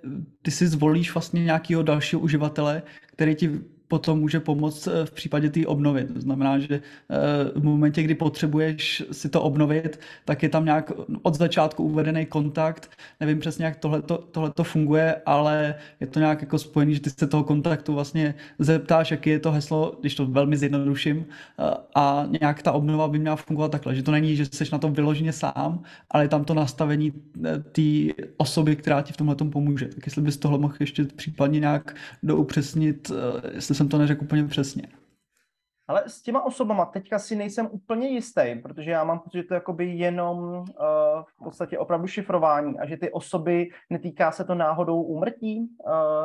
ty 0.43 0.51
si 0.51 0.67
zvolíš 0.67 1.15
vlastně 1.15 1.45
nějakého 1.45 1.83
dalšího 1.83 2.23
uživatele, 2.23 2.83
který 3.07 3.35
ti 3.35 3.61
potom 3.91 4.21
může 4.21 4.41
pomoct 4.41 4.87
eh, 4.87 5.07
v 5.07 5.11
případě 5.11 5.51
té 5.51 5.67
obnovy. 5.67 6.05
To 6.05 6.21
znamená, 6.21 6.59
že 6.59 6.75
eh, 6.75 7.61
v 7.61 7.65
momentě, 7.65 8.03
kdy 8.03 8.15
potřebuješ 8.15 9.03
si 9.13 9.29
to 9.29 9.43
obnovit, 9.43 10.01
tak 10.25 10.43
je 10.43 10.49
tam 10.49 10.65
nějak 10.65 10.93
od 11.23 11.35
začátku 11.35 11.83
uvedený 11.83 12.27
kontakt. 12.27 12.91
Nevím 13.21 13.39
přesně, 13.39 13.65
jak 13.65 13.77
tohle 13.77 14.51
to 14.55 14.65
funguje, 14.65 15.17
ale 15.27 15.75
je 16.01 16.07
to 16.07 16.19
nějak 16.19 16.41
jako 16.41 16.59
spojený, 16.59 16.95
že 16.95 17.01
ty 17.01 17.11
se 17.11 17.27
toho 17.27 17.45
kontaktu 17.45 17.95
vlastně 17.95 18.35
zeptáš, 18.59 19.11
jaký 19.11 19.31
je 19.31 19.39
to 19.39 19.51
heslo, 19.51 19.99
když 20.01 20.15
to 20.15 20.27
velmi 20.27 20.57
zjednoduším, 20.57 21.27
eh, 21.27 21.75
a 21.95 22.27
nějak 22.41 22.63
ta 22.63 22.73
obnova 22.73 23.09
by 23.09 23.19
měla 23.19 23.37
fungovat 23.37 23.73
takhle, 23.73 23.95
že 23.95 24.03
to 24.03 24.11
není, 24.11 24.37
že 24.37 24.47
jsi 24.47 24.65
na 24.73 24.79
tom 24.79 24.93
vyloženě 24.93 25.33
sám, 25.33 25.83
ale 26.11 26.25
je 26.25 26.29
tam 26.29 26.45
to 26.45 26.55
nastavení 26.55 27.13
té 27.73 28.15
osoby, 28.37 28.77
která 28.77 29.03
ti 29.03 29.13
v 29.13 29.17
tomhle 29.17 29.35
pomůže. 29.35 29.87
Tak 29.87 30.07
jestli 30.07 30.23
bys 30.23 30.37
tohle 30.37 30.59
mohl 30.59 30.75
ještě 30.81 31.05
případně 31.05 31.61
nějak 31.61 31.95
doupřesnit, 32.23 33.11
jestli 33.55 33.80
jsem 33.81 33.89
to 33.89 33.99
neřekl 33.99 34.25
úplně 34.25 34.45
přesně. 34.45 34.83
Ale 35.91 36.03
s 36.07 36.23
těma 36.23 36.45
osobama 36.45 36.85
teďka 36.85 37.19
si 37.19 37.37
nejsem 37.37 37.69
úplně 37.71 38.09
jistý, 38.09 38.55
protože 38.63 38.91
já 38.91 39.05
mám 39.05 39.19
pocit, 39.19 39.39
že 39.39 39.43
to 39.43 39.55
je 39.55 39.57
jakoby 39.57 39.87
jenom 39.87 40.39
uh, 40.39 40.65
v 41.41 41.45
podstatě 41.45 41.79
opravdu 41.79 42.07
šifrování 42.07 42.79
a 42.79 42.87
že 42.87 42.97
ty 42.97 43.11
osoby, 43.11 43.71
netýká 43.91 44.33
se 44.33 44.45
to 44.45 44.55
náhodou 44.55 45.03
úmrtí, 45.03 45.69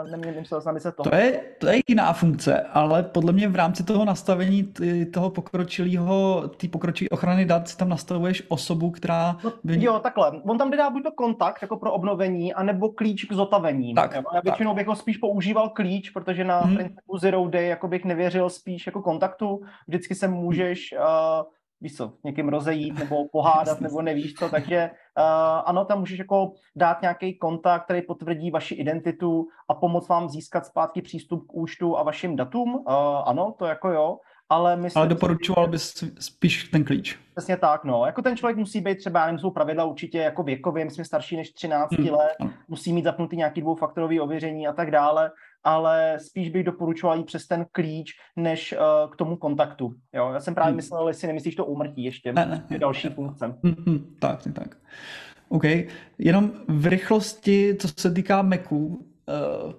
uh, 0.03 0.11
neměl 0.11 0.45
se 0.45 0.55
se 0.79 0.91
toho. 0.91 1.09
To 1.09 1.15
je, 1.15 1.41
to 1.59 1.67
je 1.67 1.81
jiná 1.87 2.13
funkce, 2.13 2.61
ale 2.61 3.03
podle 3.03 3.33
mě 3.33 3.47
v 3.47 3.55
rámci 3.55 3.83
toho 3.83 4.05
nastavení 4.05 4.63
ty, 4.63 5.05
toho 5.05 5.29
pokročilého, 5.29 6.47
ty 6.57 6.67
pokročilé 6.67 7.09
ochrany 7.09 7.45
dat 7.45 7.67
si 7.67 7.77
tam 7.77 7.89
nastavuješ 7.89 8.43
osobu, 8.47 8.91
která... 8.91 9.37
No, 9.43 9.53
by... 9.63 9.83
Jo, 9.83 9.99
takhle. 9.99 10.41
On 10.43 10.57
tam 10.57 10.71
dá 10.71 10.89
buď 10.89 11.03
to 11.03 11.11
kontakt 11.11 11.61
jako 11.61 11.77
pro 11.77 11.93
obnovení, 11.93 12.53
anebo 12.53 12.89
klíč 12.89 13.25
k 13.25 13.33
zotavení. 13.33 13.93
Tak, 13.93 14.13
Já 14.13 14.41
většinou 14.43 14.71
tak. 14.71 14.77
bych 14.77 14.87
ho 14.87 14.95
spíš 14.95 15.17
používal 15.17 15.69
klíč, 15.69 16.09
protože 16.09 16.43
na 16.43 16.59
hmm. 16.59 16.75
principu 16.75 17.17
Zero 17.17 17.47
Day 17.47 17.67
jako 17.67 17.87
bych 17.87 18.05
nevěřil 18.05 18.49
spíš 18.49 18.85
jako 18.85 19.01
kontaktu, 19.01 19.54
vždycky 19.87 20.15
se 20.15 20.27
můžeš, 20.27 20.93
uh, 20.97 21.43
víš 21.81 21.95
co, 21.95 22.13
někým 22.23 22.49
rozejít 22.49 22.99
nebo 22.99 23.27
pohádat 23.31 23.81
nebo 23.81 24.01
nevíš 24.01 24.33
co, 24.33 24.49
takže 24.49 24.89
uh, 25.17 25.23
ano, 25.65 25.85
tam 25.85 25.99
můžeš 25.99 26.19
jako 26.19 26.51
dát 26.75 27.01
nějaký 27.01 27.37
kontakt, 27.37 27.83
který 27.83 28.01
potvrdí 28.01 28.51
vaši 28.51 28.75
identitu 28.75 29.47
a 29.69 29.73
pomoct 29.73 30.07
vám 30.07 30.29
získat 30.29 30.65
zpátky 30.65 31.01
přístup 31.01 31.47
k 31.47 31.53
účtu 31.53 31.97
a 31.97 32.03
vašim 32.03 32.35
datům. 32.35 32.75
Uh, 32.75 32.83
ano, 33.25 33.55
to 33.59 33.65
jako 33.65 33.89
jo, 33.89 34.17
ale 34.49 34.75
myslím, 34.75 34.99
Ale 34.99 35.07
doporučoval 35.07 35.67
bys 35.67 36.03
spíš 36.19 36.63
ten 36.63 36.83
klíč. 36.83 37.19
Přesně 37.35 37.57
tak, 37.57 37.83
no. 37.83 38.05
Jako 38.05 38.21
ten 38.21 38.37
člověk 38.37 38.57
musí 38.57 38.81
být 38.81 38.97
třeba, 38.97 39.19
já 39.19 39.25
nevím, 39.25 39.39
jsou 39.39 39.51
pravidla 39.51 39.85
určitě 39.85 40.17
jako 40.17 40.43
věkově, 40.43 40.85
myslím 40.85 41.05
starší 41.05 41.37
než 41.37 41.53
13 41.53 41.91
hmm. 41.91 42.09
let, 42.09 42.51
musí 42.67 42.93
mít 42.93 43.03
zapnutý 43.03 43.37
nějaký 43.37 43.61
dvoufaktorový 43.61 44.19
ověření 44.19 44.67
a 44.67 44.73
tak 44.73 44.91
dále, 44.91 45.31
ale 45.63 46.17
spíš 46.21 46.49
bych 46.49 46.63
doporučoval 46.63 47.17
jít 47.17 47.25
přes 47.25 47.47
ten 47.47 47.65
klíč, 47.71 48.11
než 48.35 48.73
uh, 48.73 49.11
k 49.11 49.15
tomu 49.15 49.35
kontaktu. 49.35 49.93
Jo? 50.13 50.31
Já 50.33 50.39
jsem 50.39 50.55
právě 50.55 50.69
hmm. 50.69 50.75
myslel, 50.75 51.07
jestli 51.07 51.27
nemyslíš 51.27 51.55
to 51.55 51.65
úmrtí 51.65 52.03
ještě, 52.03 52.33
ne, 52.33 52.45
ne, 52.45 52.65
je 52.69 52.79
další 52.79 53.09
ne, 53.09 53.15
funkce. 53.15 53.45
Hmm, 53.63 53.75
hmm, 53.85 54.15
tak, 54.19 54.39
tak. 54.53 54.77
OK. 55.49 55.63
Jenom 56.17 56.51
v 56.67 56.85
rychlosti, 56.85 57.75
co 57.79 57.87
se 57.99 58.11
týká 58.11 58.41
Macu, 58.41 58.77
uh, 58.77 59.73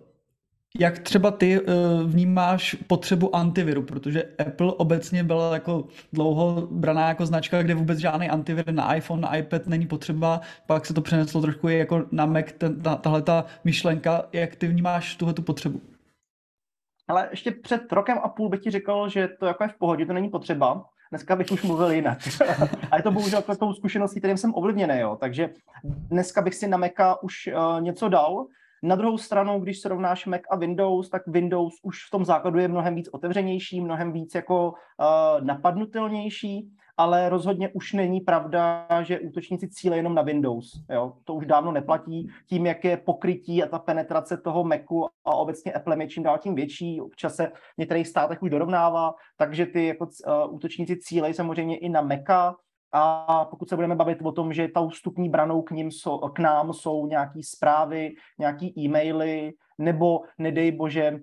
jak 0.78 0.98
třeba 0.98 1.30
ty 1.30 1.60
uh, 1.60 1.66
vnímáš 2.10 2.76
potřebu 2.86 3.36
antiviru, 3.36 3.82
protože 3.82 4.22
Apple 4.46 4.72
obecně 4.72 5.24
byla 5.24 5.54
jako 5.54 5.84
dlouho 6.12 6.68
braná 6.70 7.08
jako 7.08 7.26
značka, 7.26 7.62
kde 7.62 7.74
vůbec 7.74 7.98
žádný 7.98 8.28
antivir 8.28 8.72
na 8.72 8.94
iPhone, 8.94 9.22
na 9.22 9.36
iPad 9.36 9.66
není 9.66 9.86
potřeba, 9.86 10.40
pak 10.66 10.86
se 10.86 10.94
to 10.94 11.00
přeneslo 11.00 11.40
trošku 11.42 11.68
i 11.68 11.78
jako 11.78 12.04
na 12.12 12.26
Mac, 12.26 12.46
ten, 12.58 12.80
ta, 12.82 12.96
tahle 12.96 13.22
ta 13.22 13.44
myšlenka, 13.64 14.22
jak 14.32 14.56
ty 14.56 14.66
vnímáš 14.66 15.16
tuhle 15.16 15.34
tu 15.34 15.42
potřebu? 15.42 15.80
Ale 17.08 17.28
ještě 17.30 17.50
před 17.50 17.92
rokem 17.92 18.18
a 18.22 18.28
půl 18.28 18.48
bych 18.48 18.60
ti 18.60 18.70
řekl, 18.70 19.08
že 19.08 19.28
to 19.28 19.46
jako 19.46 19.64
je 19.64 19.68
v 19.68 19.78
pohodě, 19.78 20.06
to 20.06 20.12
není 20.12 20.28
potřeba. 20.28 20.84
Dneska 21.10 21.36
bych 21.36 21.50
už 21.50 21.62
mluvil 21.62 21.90
jinak. 21.90 22.18
a 22.90 22.96
je 22.96 23.02
to 23.02 23.10
bohužel 23.10 23.42
tou 23.42 23.72
zkušeností, 23.72 24.20
kterým 24.20 24.36
jsem 24.36 24.54
ovlivněný. 24.54 24.98
Jo. 24.98 25.16
Takže 25.20 25.50
dneska 25.84 26.42
bych 26.42 26.54
si 26.54 26.68
na 26.68 26.76
Maca 26.76 27.22
už 27.22 27.48
uh, 27.56 27.80
něco 27.80 28.08
dal, 28.08 28.46
na 28.86 28.96
druhou 28.96 29.18
stranu, 29.18 29.60
když 29.60 29.80
srovnáš 29.80 30.26
Mac 30.26 30.40
a 30.50 30.56
Windows, 30.56 31.08
tak 31.08 31.22
Windows 31.26 31.74
už 31.82 32.06
v 32.06 32.10
tom 32.10 32.24
základu 32.24 32.58
je 32.58 32.68
mnohem 32.68 32.94
víc 32.94 33.08
otevřenější, 33.12 33.80
mnohem 33.80 34.12
víc 34.12 34.34
jako 34.34 34.68
uh, 34.68 35.44
napadnutelnější, 35.46 36.70
ale 36.96 37.28
rozhodně 37.28 37.68
už 37.68 37.92
není 37.92 38.20
pravda, 38.20 38.86
že 39.02 39.20
útočníci 39.20 39.68
cíle 39.68 39.96
jenom 39.96 40.14
na 40.14 40.22
Windows. 40.22 40.70
Jo? 40.90 41.12
To 41.24 41.34
už 41.34 41.46
dávno 41.46 41.72
neplatí. 41.72 42.28
Tím, 42.48 42.66
jak 42.66 42.84
je 42.84 42.96
pokrytí 42.96 43.62
a 43.62 43.68
ta 43.68 43.78
penetrace 43.78 44.36
toho 44.36 44.64
Macu 44.64 45.06
a 45.24 45.34
obecně 45.34 45.72
Apple 45.72 45.96
je 46.00 46.08
čím 46.08 46.22
dál 46.22 46.38
tím 46.38 46.54
větší, 46.54 47.00
občas 47.00 47.34
se 47.34 47.46
v 47.46 47.78
některých 47.78 48.08
státech 48.08 48.42
už 48.42 48.50
dorovnává, 48.50 49.14
takže 49.36 49.66
ty 49.66 49.86
jako, 49.86 50.04
uh, 50.04 50.54
útočníci 50.54 50.96
cílejí 50.96 51.34
samozřejmě 51.34 51.78
i 51.78 51.88
na 51.88 52.00
Maca, 52.00 52.56
a 52.98 53.44
pokud 53.44 53.68
se 53.68 53.76
budeme 53.76 53.94
bavit 53.94 54.18
o 54.22 54.32
tom, 54.32 54.52
že 54.52 54.68
tou 54.68 54.88
vstupní 54.88 55.28
branou 55.28 55.62
k, 55.62 55.70
ním 55.70 55.90
jsou, 55.90 56.18
k 56.18 56.38
nám 56.38 56.72
jsou 56.72 57.06
nějaké 57.06 57.40
zprávy, 57.42 58.14
nějaké 58.38 58.66
e-maily, 58.78 59.52
nebo 59.78 60.20
nedej 60.38 60.72
bože 60.72 61.20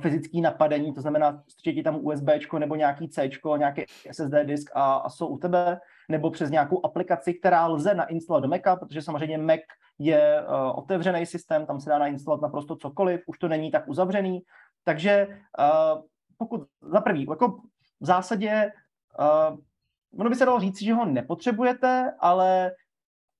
fyzické 0.00 0.40
napadení, 0.40 0.94
to 0.94 1.00
znamená, 1.00 1.42
strčí 1.48 1.82
tam 1.82 1.98
USB 2.02 2.28
nebo 2.58 2.74
nějaký 2.74 3.08
C, 3.08 3.30
nějaký 3.58 3.84
SSD 4.10 4.34
disk 4.44 4.70
a, 4.74 4.94
a 4.94 5.10
jsou 5.10 5.26
u 5.26 5.38
tebe, 5.38 5.80
nebo 6.08 6.30
přes 6.30 6.50
nějakou 6.50 6.86
aplikaci, 6.86 7.34
která 7.34 7.66
lze 7.66 7.94
nainstalovat 7.94 8.42
do 8.42 8.48
Maca, 8.48 8.76
protože 8.76 9.02
samozřejmě 9.02 9.38
Mac 9.38 9.60
je 9.98 10.42
uh, 10.42 10.78
otevřený 10.78 11.26
systém, 11.26 11.66
tam 11.66 11.80
se 11.80 11.90
dá 11.90 11.98
nainstalovat 11.98 12.42
naprosto 12.42 12.76
cokoliv, 12.76 13.20
už 13.26 13.38
to 13.38 13.48
není 13.48 13.70
tak 13.70 13.88
uzavřený. 13.88 14.40
Takže 14.84 15.26
uh, 15.28 16.02
pokud 16.38 16.62
za 16.82 17.00
prvý, 17.00 17.26
jako 17.30 17.48
v 18.00 18.06
zásadě 18.06 18.72
uh, 19.18 19.58
ono 20.18 20.30
by 20.30 20.36
se 20.36 20.46
dalo 20.46 20.60
říct, 20.60 20.82
že 20.82 20.94
ho 20.94 21.04
nepotřebujete, 21.04 22.12
ale 22.18 22.72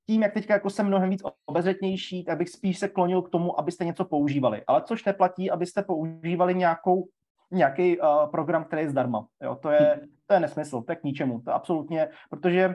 tím, 0.06 0.22
jak 0.22 0.34
teďka 0.34 0.54
jako 0.54 0.70
jsem 0.70 0.86
mnohem 0.86 1.10
víc 1.10 1.22
obezřetnější, 1.46 2.24
tak 2.24 2.38
bych 2.38 2.48
spíš 2.48 2.78
se 2.78 2.88
klonil 2.88 3.22
k 3.22 3.30
tomu, 3.30 3.60
abyste 3.60 3.84
něco 3.84 4.04
používali. 4.04 4.62
Ale 4.66 4.82
což 4.82 5.04
neplatí, 5.04 5.50
abyste 5.50 5.82
používali 5.82 6.54
nějakou, 6.54 7.08
nějaký 7.50 8.00
uh, 8.00 8.06
program, 8.30 8.64
který 8.64 8.82
je 8.82 8.90
zdarma. 8.90 9.26
Jo, 9.42 9.58
to, 9.62 9.70
je, 9.70 10.00
to 10.26 10.34
je 10.34 10.40
nesmysl, 10.40 10.82
to 10.82 10.92
je 10.92 10.96
k 10.96 11.04
ničemu. 11.04 11.40
To 11.40 11.54
absolutně, 11.54 12.08
protože 12.30 12.74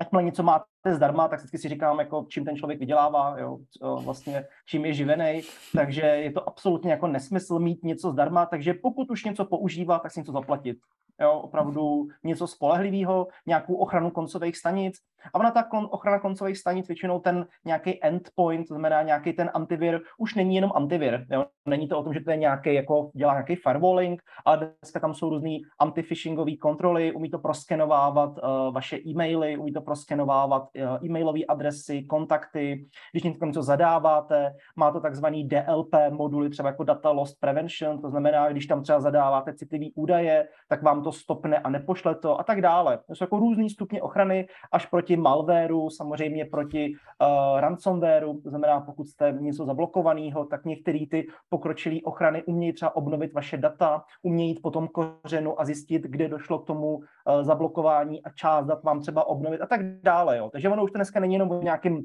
jakmile 0.00 0.22
něco 0.22 0.42
máte 0.42 0.64
zdarma, 0.90 1.28
tak 1.28 1.38
vždycky 1.38 1.58
si 1.58 1.68
říkám, 1.68 1.98
jako, 1.98 2.26
čím 2.28 2.44
ten 2.44 2.56
člověk 2.56 2.80
vydělává, 2.80 3.38
jo, 3.38 3.58
vlastně 4.04 4.44
čím 4.66 4.84
je 4.84 4.92
živený, 4.92 5.40
takže 5.76 6.00
je 6.00 6.32
to 6.32 6.48
absolutně 6.48 6.90
jako 6.90 7.06
nesmysl 7.06 7.58
mít 7.58 7.84
něco 7.84 8.10
zdarma, 8.10 8.46
takže 8.46 8.74
pokud 8.74 9.10
už 9.10 9.24
něco 9.24 9.44
používá, 9.44 9.98
tak 9.98 10.12
si 10.12 10.20
něco 10.20 10.32
zaplatit 10.32 10.76
jo, 11.20 11.32
opravdu 11.32 12.08
něco 12.24 12.46
spolehlivého, 12.46 13.28
nějakou 13.46 13.74
ochranu 13.74 14.10
koncových 14.10 14.56
stanic. 14.56 14.98
A 15.34 15.38
ona 15.38 15.50
ta 15.50 15.62
kon, 15.62 15.88
ochrana 15.90 16.18
koncových 16.18 16.58
stanic, 16.58 16.88
většinou 16.88 17.20
ten 17.20 17.46
nějaký 17.64 18.04
endpoint, 18.04 18.68
to 18.68 18.74
znamená 18.74 19.02
nějaký 19.02 19.32
ten 19.32 19.50
antivir, 19.54 20.00
už 20.18 20.34
není 20.34 20.54
jenom 20.54 20.72
antivir. 20.74 21.26
Jo. 21.30 21.44
Není 21.66 21.88
to 21.88 21.98
o 21.98 22.02
tom, 22.02 22.14
že 22.14 22.20
to 22.20 22.30
je 22.30 22.36
nějaký, 22.36 22.74
jako 22.74 23.10
dělá 23.14 23.32
nějaký 23.32 23.56
firewalling, 23.56 24.22
ale 24.44 24.72
dneska 24.80 25.00
tam 25.00 25.14
jsou 25.14 25.30
různé 25.30 25.50
antifishingové 25.80 26.56
kontroly, 26.56 27.12
umí 27.12 27.30
to 27.30 27.38
proskenovávat 27.38 28.30
uh, 28.30 28.74
vaše 28.74 28.98
e-maily, 29.06 29.56
umí 29.56 29.72
to 29.72 29.80
proskenovávat 29.80 30.62
uh, 30.62 31.06
e-mailové 31.06 31.44
adresy, 31.48 32.02
kontakty. 32.02 32.86
Když 33.12 33.22
něco 33.22 33.62
zadáváte, 33.62 34.54
má 34.76 34.90
to 34.90 35.00
takzvaný 35.00 35.48
DLP 35.48 35.94
moduly, 36.10 36.50
třeba 36.50 36.68
jako 36.68 36.84
Data 36.84 37.10
Loss 37.10 37.34
Prevention, 37.34 38.00
to 38.00 38.10
znamená, 38.10 38.48
když 38.48 38.66
tam 38.66 38.82
třeba 38.82 39.00
zadáváte 39.00 39.54
citlivé 39.54 39.86
údaje, 39.94 40.48
tak 40.68 40.82
vám 40.82 41.02
to 41.02 41.12
stopne 41.12 41.58
a 41.58 41.70
nepošle 41.70 42.14
to 42.14 42.40
a 42.40 42.44
tak 42.44 42.60
dále. 42.60 42.98
To 43.06 43.14
jsou 43.14 43.24
jako 43.24 43.38
různý 43.38 43.70
stupně 43.70 44.02
ochrany 44.02 44.46
až 44.72 44.86
proti 44.86 45.11
malwareu, 45.16 45.90
samozřejmě 45.90 46.44
proti 46.44 46.92
uh, 46.92 47.60
ransomwareu, 47.60 48.40
to 48.40 48.50
znamená, 48.50 48.80
pokud 48.80 49.08
jste 49.08 49.34
něco 49.40 49.64
zablokovaného, 49.64 50.44
tak 50.44 50.64
některé 50.64 50.98
ty 51.10 51.26
pokročilé 51.48 51.96
ochrany 52.04 52.42
umějí 52.42 52.72
třeba 52.72 52.96
obnovit 52.96 53.32
vaše 53.32 53.56
data, 53.56 54.04
umějí 54.22 54.50
jít 54.50 54.62
po 54.62 54.70
tom 54.70 54.88
kořenu 54.88 55.60
a 55.60 55.64
zjistit, 55.64 56.02
kde 56.02 56.28
došlo 56.28 56.58
k 56.58 56.66
tomu 56.66 56.96
uh, 56.96 57.02
zablokování 57.42 58.22
a 58.22 58.30
část 58.30 58.66
dat 58.66 58.84
vám 58.84 59.00
třeba 59.00 59.26
obnovit 59.26 59.60
a 59.60 59.66
tak 59.66 59.80
dále. 60.02 60.36
Jo. 60.38 60.50
Takže 60.52 60.68
ono 60.68 60.84
už 60.84 60.90
to 60.90 60.98
dneska 60.98 61.20
není 61.20 61.34
jenom 61.34 61.50
o 61.50 61.62
nějakým 61.62 62.04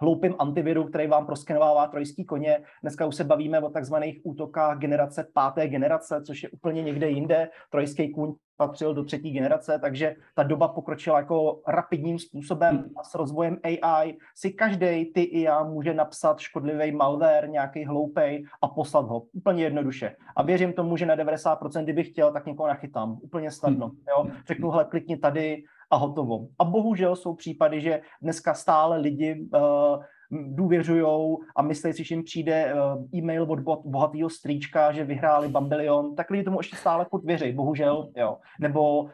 hloupým 0.00 0.34
antiviru, 0.38 0.84
který 0.84 1.06
vám 1.06 1.26
proskenovává 1.26 1.86
trojský 1.86 2.24
koně. 2.24 2.58
Dneska 2.82 3.06
už 3.06 3.14
se 3.14 3.24
bavíme 3.24 3.60
o 3.60 3.70
takzvaných 3.70 4.20
útokách 4.24 4.78
generace 4.78 5.26
páté 5.34 5.68
generace, 5.68 6.22
což 6.26 6.42
je 6.42 6.48
úplně 6.48 6.82
někde 6.82 7.10
jinde. 7.10 7.48
Trojský 7.70 8.12
kůň 8.12 8.34
patřil 8.56 8.94
do 8.94 9.04
třetí 9.04 9.30
generace, 9.30 9.78
takže 9.78 10.16
ta 10.34 10.42
doba 10.42 10.68
pokročila 10.68 11.18
jako 11.18 11.60
rapidním 11.68 12.18
způsobem 12.18 12.84
a 12.96 13.04
s 13.04 13.14
rozvojem 13.14 13.58
AI 13.62 14.16
si 14.34 14.50
každý, 14.50 15.04
ty 15.04 15.22
i 15.22 15.40
já, 15.40 15.62
může 15.62 15.94
napsat 15.94 16.38
škodlivý 16.38 16.92
malware, 16.92 17.48
nějaký 17.48 17.84
hloupej 17.84 18.44
a 18.62 18.68
poslat 18.68 19.06
ho. 19.06 19.22
Úplně 19.32 19.64
jednoduše. 19.64 20.16
A 20.36 20.42
věřím 20.42 20.72
tomu, 20.72 20.96
že 20.96 21.06
na 21.06 21.16
90%, 21.16 21.82
kdybych 21.82 22.08
chtěl, 22.08 22.32
tak 22.32 22.46
někoho 22.46 22.68
nachytám. 22.68 23.18
Úplně 23.22 23.50
snadno. 23.50 23.90
Jo? 24.08 24.26
Řeknu, 24.46 24.70
hele, 24.70 24.84
klikni 24.84 25.16
tady, 25.16 25.62
a 25.90 25.96
hotovo. 25.96 26.48
A 26.58 26.64
bohužel 26.64 27.16
jsou 27.16 27.34
případy, 27.34 27.80
že 27.80 28.00
dneska 28.22 28.54
stále 28.54 28.98
lidi 28.98 29.48
uh, 29.54 30.02
důvěřují 30.30 31.36
a 31.56 31.62
myslí 31.62 31.92
si, 31.92 32.04
že 32.04 32.14
jim 32.14 32.24
přijde 32.24 32.74
uh, 32.74 33.04
e-mail 33.14 33.42
od 33.42 33.60
bohatého 33.84 34.30
strýčka, 34.30 34.92
že 34.92 35.04
vyhráli 35.04 35.48
Bambilion, 35.48 36.14
tak 36.14 36.30
lidi 36.30 36.44
tomu 36.44 36.60
ještě 36.60 36.76
stále 36.76 37.06
furt 37.10 37.24
věří, 37.24 37.52
bohužel, 37.52 38.10
jo. 38.16 38.38
Nebo 38.60 39.02
uh, 39.02 39.08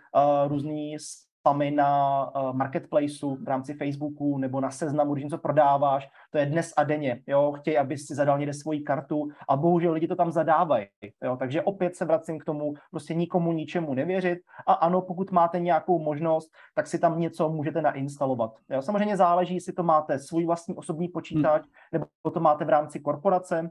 různý 0.47 0.97
spamy 1.43 1.71
na 1.71 2.31
uh, 2.37 2.53
marketplaceu 2.57 3.35
v 3.35 3.49
rámci 3.49 3.75
Facebooku 3.75 4.39
nebo 4.39 4.61
na 4.61 4.71
seznamu, 4.71 5.13
když 5.13 5.25
něco 5.25 5.39
prodáváš, 5.39 6.09
to 6.31 6.39
je 6.39 6.47
dnes 6.47 6.73
a 6.77 6.85
denně, 6.85 7.23
jo, 7.27 7.53
chtějí, 7.53 7.79
aby 7.79 7.99
si 7.99 8.15
zadal 8.15 8.39
někde 8.39 8.55
svoji 8.55 8.81
kartu 8.81 9.29
a 9.49 9.57
bohužel 9.57 9.93
lidi 9.93 10.09
to 10.09 10.17
tam 10.17 10.33
zadávají, 10.33 10.87
jo, 11.25 11.37
takže 11.37 11.63
opět 11.63 11.97
se 11.97 12.05
vracím 12.05 12.39
k 12.39 12.45
tomu, 12.45 12.75
prostě 12.91 13.15
nikomu 13.15 13.53
ničemu 13.53 13.95
nevěřit 13.95 14.39
a 14.67 14.73
ano, 14.73 15.03
pokud 15.03 15.31
máte 15.31 15.61
nějakou 15.61 15.99
možnost, 15.99 16.51
tak 16.75 16.87
si 16.87 16.99
tam 16.99 17.21
něco 17.21 17.49
můžete 17.49 17.83
nainstalovat. 17.83 18.51
Jo, 18.71 18.83
samozřejmě 18.83 19.17
záleží, 19.17 19.55
jestli 19.55 19.73
to 19.73 19.83
máte 19.83 20.19
svůj 20.19 20.47
vlastní 20.47 20.77
osobní 20.77 21.09
počítač, 21.09 21.63
nebo 21.93 22.07
to 22.33 22.41
máte 22.41 22.65
v 22.65 22.69
rámci 22.69 23.01
korporace, 23.01 23.71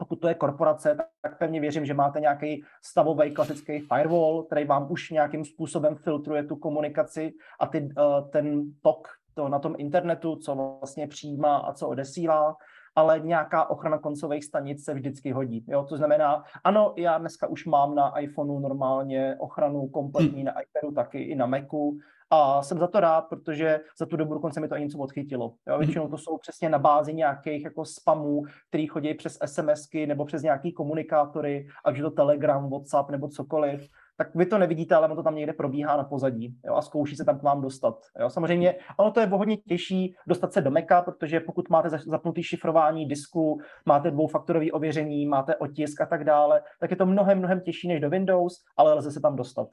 pokud 0.00 0.16
to 0.16 0.28
je 0.28 0.34
korporace, 0.34 0.96
tak 1.22 1.38
pevně 1.38 1.60
věřím, 1.60 1.84
že 1.84 1.94
máte 1.94 2.20
nějaký 2.20 2.64
stavový 2.84 3.30
klasický 3.30 3.78
firewall, 3.78 4.42
který 4.42 4.64
vám 4.64 4.86
už 4.90 5.10
nějakým 5.10 5.44
způsobem 5.44 5.96
filtruje 5.96 6.44
tu 6.44 6.56
komunikaci 6.56 7.32
a 7.60 7.66
ty, 7.66 7.88
ten 8.32 8.72
tok 8.82 9.08
to 9.34 9.48
na 9.48 9.58
tom 9.58 9.74
internetu, 9.78 10.36
co 10.36 10.78
vlastně 10.80 11.06
přijímá 11.06 11.56
a 11.56 11.72
co 11.72 11.88
odesílá 11.88 12.56
ale 12.96 13.20
nějaká 13.20 13.70
ochrana 13.70 13.98
koncových 13.98 14.44
stanic 14.44 14.84
se 14.84 14.94
vždycky 14.94 15.32
hodí. 15.32 15.64
Jo? 15.68 15.86
To 15.88 15.96
znamená, 15.96 16.44
ano, 16.64 16.94
já 16.96 17.18
dneska 17.18 17.46
už 17.46 17.66
mám 17.66 17.94
na 17.94 18.18
iPhoneu 18.18 18.58
normálně 18.58 19.36
ochranu 19.38 19.88
kompletní, 19.88 20.44
na 20.44 20.52
iPadu 20.52 20.94
taky, 20.94 21.22
i 21.22 21.34
na 21.34 21.46
Macu, 21.46 21.98
a 22.30 22.62
jsem 22.62 22.78
za 22.78 22.86
to 22.86 23.00
rád, 23.00 23.20
protože 23.28 23.80
za 23.98 24.06
tu 24.06 24.16
dobu 24.16 24.34
dokonce 24.34 24.60
mi 24.60 24.68
to 24.68 24.76
i 24.76 24.80
něco 24.80 24.98
odchytilo. 24.98 25.54
Jo? 25.68 25.78
Většinou 25.78 26.08
to 26.08 26.18
jsou 26.18 26.38
přesně 26.38 26.68
na 26.68 26.78
bázi 26.78 27.14
nějakých 27.14 27.64
jako 27.64 27.84
spamů, 27.84 28.42
který 28.68 28.86
chodí 28.86 29.14
přes 29.14 29.38
SMSky 29.44 30.06
nebo 30.06 30.24
přes 30.24 30.42
nějaký 30.42 30.72
komunikátory, 30.72 31.66
ať 31.84 31.96
je 31.96 32.02
to 32.02 32.10
Telegram, 32.10 32.70
WhatsApp 32.70 33.10
nebo 33.10 33.28
cokoliv 33.28 33.88
tak 34.20 34.34
vy 34.34 34.46
to 34.46 34.58
nevidíte, 34.58 34.94
ale 34.94 35.06
ono 35.06 35.16
to 35.16 35.22
tam 35.22 35.34
někde 35.34 35.52
probíhá 35.52 35.96
na 35.96 36.04
pozadí 36.04 36.54
jo, 36.64 36.74
a 36.74 36.82
zkouší 36.82 37.16
se 37.16 37.24
tam 37.24 37.38
k 37.38 37.42
vám 37.42 37.60
dostat. 37.60 37.94
Jo. 38.20 38.30
Samozřejmě 38.30 38.74
ono 38.96 39.10
to 39.10 39.20
je 39.20 39.26
hodně 39.26 39.56
těžší 39.56 40.14
dostat 40.26 40.52
se 40.52 40.60
do 40.60 40.70
Meka, 40.70 41.02
protože 41.02 41.40
pokud 41.40 41.70
máte 41.70 41.88
zapnutý 41.88 42.42
šifrování 42.42 43.06
disku, 43.06 43.60
máte 43.86 44.10
dvoufaktorový 44.10 44.72
ověření, 44.72 45.26
máte 45.26 45.56
otisk 45.56 46.00
a 46.00 46.06
tak 46.06 46.24
dále, 46.24 46.62
tak 46.80 46.90
je 46.90 46.96
to 46.96 47.06
mnohem, 47.06 47.38
mnohem 47.38 47.60
těžší 47.60 47.88
než 47.88 48.00
do 48.00 48.10
Windows, 48.10 48.54
ale 48.76 48.94
lze 48.94 49.10
se 49.10 49.20
tam 49.20 49.36
dostat. 49.36 49.68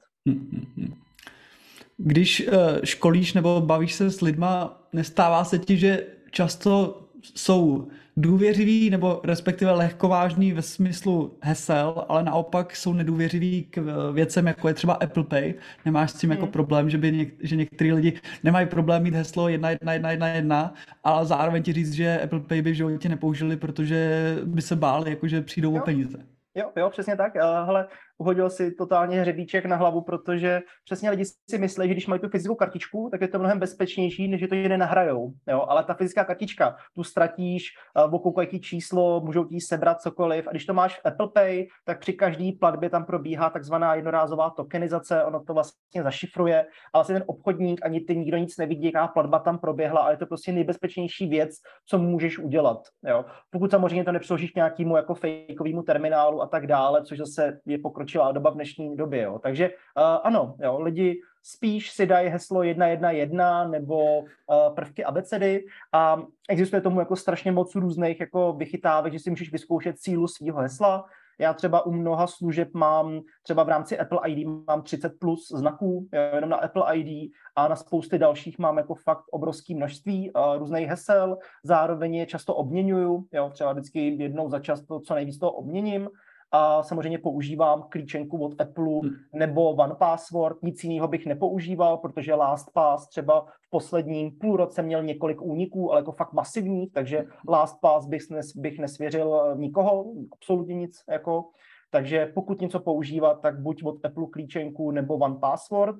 Když 1.98 2.40
eh, 2.40 2.86
školíš 2.86 3.32
nebo 3.32 3.60
bavíš 3.60 3.94
se 3.94 4.10
s 4.10 4.20
lidma, 4.20 4.82
nestává 4.92 5.44
se 5.44 5.58
ti, 5.58 5.76
že 5.76 6.06
často 6.30 7.02
jsou 7.22 7.88
důvěřiví 8.16 8.90
nebo 8.90 9.20
respektive 9.24 9.70
lehkovážní 9.72 10.52
ve 10.52 10.62
smyslu 10.62 11.38
hesel, 11.42 12.04
ale 12.08 12.22
naopak 12.22 12.76
jsou 12.76 12.92
nedůvěřiví 12.92 13.64
k 13.70 13.80
věcem, 14.12 14.46
jako 14.46 14.68
je 14.68 14.74
třeba 14.74 14.92
Apple 14.94 15.24
Pay. 15.24 15.54
Nemáš 15.84 16.10
s 16.10 16.14
tím 16.14 16.30
jako 16.30 16.42
hmm. 16.42 16.52
problém, 16.52 16.90
že 16.90 16.98
by 16.98 17.12
něk, 17.12 17.34
že 17.40 17.56
některý 17.56 17.92
lidi 17.92 18.20
nemají 18.44 18.66
problém 18.66 19.02
mít 19.02 19.14
heslo 19.14 19.48
1.1.1.1, 19.48 20.70
ale 21.04 21.26
zároveň 21.26 21.62
ti 21.62 21.72
říct, 21.72 21.92
že 21.92 22.20
Apple 22.20 22.40
Pay 22.40 22.62
by 22.62 22.70
v 22.70 22.74
životě 22.74 23.08
nepoužili, 23.08 23.56
protože 23.56 24.36
by 24.44 24.62
se 24.62 24.76
báli, 24.76 25.10
jako 25.10 25.28
že 25.28 25.42
přijdou 25.42 25.74
jo. 25.74 25.82
o 25.82 25.84
peníze. 25.84 26.18
Jo, 26.54 26.70
jo, 26.76 26.90
přesně 26.90 27.16
tak. 27.16 27.34
Hele, 27.66 27.86
uhodil 28.18 28.50
si 28.50 28.70
totálně 28.74 29.20
hřebíček 29.20 29.64
na 29.64 29.76
hlavu, 29.76 30.00
protože 30.00 30.60
přesně 30.84 31.10
lidi 31.10 31.24
si 31.24 31.58
myslí, 31.58 31.88
že 31.88 31.94
když 31.94 32.06
mají 32.06 32.20
tu 32.20 32.28
fyzickou 32.28 32.54
kartičku, 32.54 33.08
tak 33.10 33.20
je 33.20 33.28
to 33.28 33.38
mnohem 33.38 33.58
bezpečnější, 33.58 34.28
než 34.28 34.40
že 34.40 34.48
to 34.48 34.54
jiné 34.54 34.78
nahrajou. 34.78 35.32
Jo? 35.48 35.64
Ale 35.68 35.84
ta 35.84 35.94
fyzická 35.94 36.24
kartička, 36.24 36.76
tu 36.94 37.04
ztratíš, 37.04 37.64
okoukají 38.10 38.60
číslo, 38.60 39.20
můžou 39.20 39.44
ti 39.44 39.60
sebrat 39.60 40.00
cokoliv. 40.00 40.48
A 40.48 40.50
když 40.50 40.66
to 40.66 40.74
máš 40.74 40.98
v 41.00 41.06
Apple 41.06 41.28
Pay, 41.34 41.66
tak 41.84 42.00
při 42.00 42.12
každý 42.12 42.52
platbě 42.52 42.90
tam 42.90 43.04
probíhá 43.04 43.50
takzvaná 43.50 43.94
jednorázová 43.94 44.50
tokenizace, 44.50 45.24
ono 45.24 45.44
to 45.44 45.54
vlastně 45.54 46.02
zašifruje, 46.02 46.56
ale 46.60 46.68
vlastně 46.92 47.14
ten 47.14 47.24
obchodník 47.26 47.80
ani 47.84 48.00
ty 48.00 48.16
nikdo 48.16 48.36
nic 48.36 48.56
nevidí, 48.56 48.86
jaká 48.86 49.08
platba 49.08 49.38
tam 49.38 49.58
proběhla, 49.58 50.00
ale 50.00 50.12
je 50.12 50.16
to 50.16 50.26
prostě 50.26 50.52
nejbezpečnější 50.52 51.26
věc, 51.26 51.50
co 51.86 51.98
můžeš 51.98 52.38
udělat. 52.38 52.78
Jo? 53.08 53.24
Pokud 53.50 53.70
samozřejmě 53.70 54.04
to 54.04 54.12
nepřeložíš 54.12 54.54
nějakému 54.54 54.96
jako 54.96 55.14
fejkovému 55.14 55.82
terminálu 55.82 56.42
a 56.42 56.46
tak 56.46 56.66
dále, 56.66 57.04
což 57.04 57.18
zase 57.18 57.60
je 57.66 57.78
pokročilé 57.78 58.07
pokročilá 58.08 58.32
doba 58.32 58.50
v 58.50 58.54
dnešní 58.54 58.96
době. 58.96 59.22
Jo. 59.22 59.38
Takže 59.42 59.68
uh, 59.68 60.02
ano, 60.22 60.54
jo, 60.58 60.80
lidi 60.80 61.20
spíš 61.42 61.90
si 61.90 62.06
dají 62.06 62.28
heslo 62.28 62.62
111 62.62 63.70
nebo 63.70 64.18
uh, 64.18 64.74
prvky 64.74 65.04
abecedy 65.04 65.64
a 65.92 66.22
existuje 66.48 66.82
tomu 66.82 67.00
jako 67.00 67.16
strašně 67.16 67.52
moc 67.52 67.74
různých 67.74 68.20
jako 68.20 68.52
vychytávek, 68.52 69.12
že 69.12 69.18
si 69.18 69.30
můžeš 69.30 69.52
vyzkoušet 69.52 69.98
sílu 69.98 70.28
svého 70.28 70.60
hesla. 70.60 71.04
Já 71.40 71.54
třeba 71.54 71.86
u 71.86 71.92
mnoha 71.92 72.26
služeb 72.26 72.68
mám, 72.74 73.20
třeba 73.42 73.62
v 73.62 73.68
rámci 73.68 73.98
Apple 73.98 74.20
ID 74.26 74.48
mám 74.66 74.82
30 74.82 75.18
plus 75.18 75.48
znaků, 75.48 76.08
jo, 76.12 76.20
jenom 76.34 76.50
na 76.50 76.56
Apple 76.56 76.96
ID 76.96 77.32
a 77.56 77.68
na 77.68 77.76
spousty 77.76 78.18
dalších 78.18 78.58
mám 78.58 78.78
jako 78.78 78.94
fakt 78.94 79.24
obrovské 79.30 79.74
množství 79.74 80.30
uh, 80.30 80.58
různých 80.58 80.88
hesel, 80.88 81.38
zároveň 81.62 82.14
je 82.14 82.26
často 82.26 82.54
obměňuju, 82.54 83.26
jo, 83.32 83.50
třeba 83.52 83.72
vždycky 83.72 84.16
jednou 84.22 84.48
za 84.48 84.58
čas 84.58 84.82
to 84.82 85.00
co 85.00 85.14
nejvíc 85.14 85.38
toho 85.38 85.52
obměním, 85.52 86.10
a 86.52 86.82
samozřejmě 86.82 87.18
používám 87.18 87.82
klíčenku 87.88 88.44
od 88.44 88.60
Apple 88.60 88.84
hmm. 88.84 89.10
nebo 89.34 89.70
One 89.70 89.94
Password, 89.94 90.62
nic 90.62 90.84
jiného 90.84 91.08
bych 91.08 91.26
nepoužíval, 91.26 91.98
protože 91.98 92.34
LastPass 92.34 93.08
třeba 93.08 93.40
v 93.40 93.70
posledním 93.70 94.38
půl 94.38 94.56
roce 94.56 94.82
měl 94.82 95.02
několik 95.02 95.42
úniků, 95.42 95.90
ale 95.92 96.00
jako 96.00 96.12
fakt 96.12 96.32
masivních, 96.32 96.92
takže 96.92 97.24
LastPass 97.48 98.06
bych, 98.06 98.30
nes, 98.30 98.56
bych 98.56 98.78
nesvěřil 98.78 99.42
eh, 99.42 99.58
nikoho, 99.58 100.04
absolutně 100.32 100.74
nic. 100.74 101.02
Jako. 101.08 101.44
Takže 101.90 102.32
pokud 102.34 102.60
něco 102.60 102.80
používat, 102.80 103.40
tak 103.40 103.60
buď 103.60 103.84
od 103.84 104.04
Apple 104.04 104.26
klíčenku 104.32 104.90
nebo 104.90 105.16
One 105.16 105.36
Password. 105.40 105.96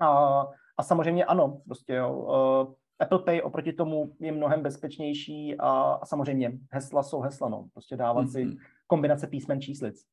A, 0.00 0.40
a 0.76 0.82
samozřejmě 0.82 1.24
ano, 1.24 1.60
prostě 1.64 1.94
jo, 1.94 2.12
uh, 2.14 2.74
Apple 3.00 3.18
Pay 3.18 3.42
oproti 3.42 3.72
tomu 3.72 4.12
je 4.20 4.32
mnohem 4.32 4.62
bezpečnější 4.62 5.56
a, 5.58 5.70
a 5.70 6.06
samozřejmě 6.06 6.52
hesla 6.70 7.02
jsou 7.02 7.20
hesla, 7.20 7.48
no. 7.48 7.68
Prostě 7.72 7.96
dávat 7.96 8.26
mm-hmm. 8.26 8.50
si 8.50 8.56
kombinace 8.86 9.26
písmen 9.26 9.60
číslic. 9.60 10.04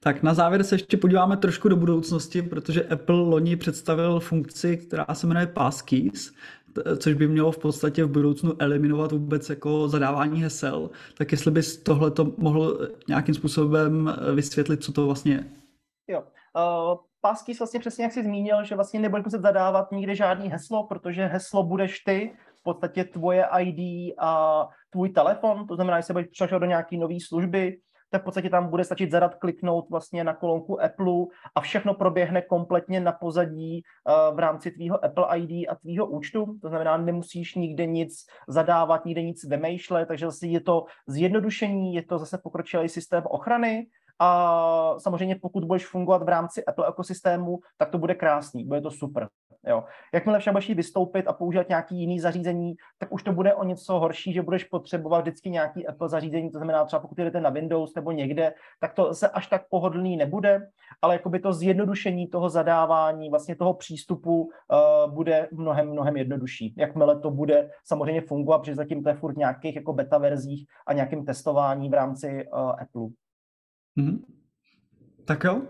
Tak 0.00 0.22
na 0.22 0.34
závěr 0.34 0.64
se 0.64 0.74
ještě 0.74 0.96
podíváme 0.96 1.36
trošku 1.36 1.68
do 1.68 1.76
budoucnosti, 1.76 2.42
protože 2.42 2.84
Apple 2.84 3.20
loni 3.20 3.56
představil 3.56 4.20
funkci, 4.20 4.76
která 4.76 5.06
se 5.12 5.26
jmenuje 5.26 5.46
Passkeys, 5.46 6.32
což 6.98 7.14
by 7.14 7.28
mělo 7.28 7.52
v 7.52 7.58
podstatě 7.58 8.04
v 8.04 8.10
budoucnu 8.10 8.52
eliminovat 8.58 9.12
vůbec 9.12 9.50
jako 9.50 9.88
zadávání 9.88 10.42
hesel. 10.42 10.90
Tak 11.18 11.32
jestli 11.32 11.50
bys 11.50 11.82
tohle 11.82 12.10
to 12.10 12.32
mohl 12.36 12.88
nějakým 13.08 13.34
způsobem 13.34 14.14
vysvětlit, 14.34 14.84
co 14.84 14.92
to 14.92 15.06
vlastně 15.06 15.32
je? 15.32 15.44
Jo. 16.08 16.20
Uh, 16.56 16.98
Passkeys 17.26 17.58
vlastně 17.58 17.80
přesně 17.80 18.04
jak 18.04 18.12
jsi 18.12 18.24
zmínil, 18.24 18.64
že 18.64 18.74
vlastně 18.74 19.00
nebudeš 19.00 19.24
muset 19.24 19.42
zadávat 19.42 19.92
nikde 19.92 20.14
žádný 20.14 20.48
heslo, 20.48 20.86
protože 20.86 21.26
heslo 21.26 21.62
budeš 21.62 22.00
ty, 22.00 22.32
v 22.60 22.62
podstatě 22.62 23.04
tvoje 23.04 23.46
ID 23.60 24.14
a 24.18 24.62
tvůj 24.90 25.08
telefon, 25.08 25.66
to 25.66 25.74
znamená, 25.74 26.00
že 26.00 26.02
se 26.02 26.12
budeš 26.12 26.28
přišel 26.28 26.60
do 26.60 26.66
nějaké 26.66 26.96
nové 26.96 27.14
služby, 27.28 27.78
tak 28.10 28.22
v 28.22 28.24
podstatě 28.24 28.50
tam 28.50 28.70
bude 28.70 28.84
stačit 28.84 29.10
zadat 29.10 29.34
kliknout 29.34 29.90
vlastně 29.90 30.24
na 30.24 30.34
kolonku 30.34 30.82
Apple 30.82 31.24
a 31.54 31.60
všechno 31.60 31.94
proběhne 31.94 32.42
kompletně 32.42 33.00
na 33.00 33.12
pozadí 33.12 33.82
uh, 33.82 34.36
v 34.36 34.38
rámci 34.38 34.70
tvýho 34.70 35.04
Apple 35.04 35.38
ID 35.38 35.68
a 35.68 35.74
tvýho 35.74 36.06
účtu. 36.06 36.46
To 36.62 36.68
znamená, 36.68 36.96
nemusíš 36.96 37.54
nikde 37.54 37.86
nic 37.86 38.26
zadávat, 38.48 39.04
nikde 39.04 39.22
nic 39.22 39.44
vymýšlet, 39.44 40.06
takže 40.06 40.26
zase 40.26 40.46
je 40.46 40.60
to 40.60 40.84
zjednodušení, 41.06 41.94
je 41.94 42.02
to 42.02 42.18
zase 42.18 42.38
pokročilý 42.38 42.88
systém 42.88 43.22
ochrany 43.26 43.86
a 44.18 44.94
samozřejmě 44.98 45.36
pokud 45.36 45.64
budeš 45.64 45.86
fungovat 45.86 46.22
v 46.22 46.28
rámci 46.28 46.64
Apple 46.64 46.88
ekosystému, 46.88 47.58
tak 47.78 47.90
to 47.90 47.98
bude 47.98 48.14
krásný, 48.14 48.64
bude 48.64 48.80
to 48.80 48.90
super. 48.90 49.28
Jo. 49.66 49.84
Jakmile 50.14 50.38
však 50.38 50.54
budeš 50.54 50.70
vystoupit 50.70 51.26
a 51.26 51.32
používat 51.32 51.68
nějaký 51.68 51.96
jiný 51.96 52.20
zařízení, 52.20 52.74
tak 52.98 53.12
už 53.12 53.22
to 53.22 53.32
bude 53.32 53.54
o 53.54 53.64
něco 53.64 53.98
horší, 53.98 54.32
že 54.32 54.42
budeš 54.42 54.64
potřebovat 54.64 55.20
vždycky 55.20 55.50
nějaký 55.50 55.86
Apple 55.86 56.08
zařízení, 56.08 56.50
to 56.50 56.58
znamená 56.58 56.84
třeba 56.84 57.00
pokud 57.00 57.18
jdete 57.18 57.40
na 57.40 57.50
Windows 57.50 57.94
nebo 57.94 58.12
někde, 58.12 58.54
tak 58.80 58.94
to 58.94 59.14
se 59.14 59.28
až 59.28 59.46
tak 59.46 59.62
pohodlný 59.70 60.16
nebude, 60.16 60.68
ale 61.02 61.14
jakoby 61.14 61.38
to 61.38 61.52
zjednodušení 61.52 62.26
toho 62.26 62.48
zadávání, 62.48 63.30
vlastně 63.30 63.56
toho 63.56 63.74
přístupu 63.74 64.42
uh, 64.42 65.12
bude 65.14 65.48
mnohem, 65.52 65.90
mnohem 65.90 66.16
jednodušší. 66.16 66.74
Jakmile 66.78 67.20
to 67.20 67.30
bude 67.30 67.70
samozřejmě 67.84 68.20
fungovat, 68.20 68.58
protože 68.58 68.74
zatím 68.74 69.02
to 69.02 69.08
je 69.08 69.14
furt 69.14 69.36
nějakých 69.36 69.76
jako 69.76 69.92
beta 69.92 70.18
verzích 70.18 70.66
a 70.86 70.92
nějakým 70.92 71.24
testování 71.24 71.88
v 71.88 71.94
rámci 71.94 72.46
uh, 72.52 72.70
Apple. 72.70 73.25
Mm-hmm. 73.96 74.18
Tak 75.24 75.44
jo, 75.44 75.62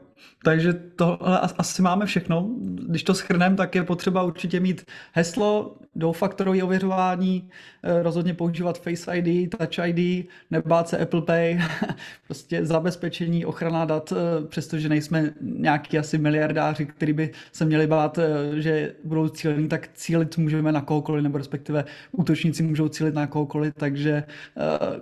takže 0.45 0.73
tohle 0.73 1.41
asi 1.41 1.83
máme 1.83 2.07
všechno. 2.07 2.51
Když 2.61 3.03
to 3.03 3.15
schrneme, 3.15 3.57
tak 3.57 3.75
je 3.75 3.85
potřeba 3.85 4.23
určitě 4.23 4.61
mít 4.61 4.85
heslo, 5.13 5.77
dvoufaktorové 5.97 6.63
ověřování, 6.63 7.49
eh, 7.83 8.03
rozhodně 8.03 8.35
používat 8.35 8.79
Face 8.83 9.19
ID, 9.19 9.51
Touch 9.51 9.87
ID, 9.87 10.29
nebát 10.51 10.89
se 10.89 10.99
Apple 10.99 11.23
Pay, 11.23 11.59
prostě 12.27 12.67
zabezpečení, 12.67 13.47
ochrana 13.47 13.85
dat, 13.85 14.13
eh, 14.13 14.47
přestože 14.47 14.89
nejsme 14.89 15.33
nějaký 15.41 15.99
asi 15.99 16.19
miliardáři, 16.19 16.87
kteří 16.87 17.13
by 17.13 17.31
se 17.53 17.65
měli 17.65 17.87
bát, 17.87 18.19
eh, 18.19 18.61
že 18.61 18.95
budou 19.05 19.29
cílení, 19.29 19.69
tak 19.69 19.89
cílit 19.95 20.39
můžeme 20.39 20.73
na 20.73 20.81
kohokoliv, 20.81 21.23
nebo 21.23 21.39
respektive 21.39 21.85
útočníci 22.13 22.63
můžou 22.63 22.89
cílit 22.89 23.15
na 23.15 23.27
kohokoliv, 23.27 23.75
takže 23.77 24.23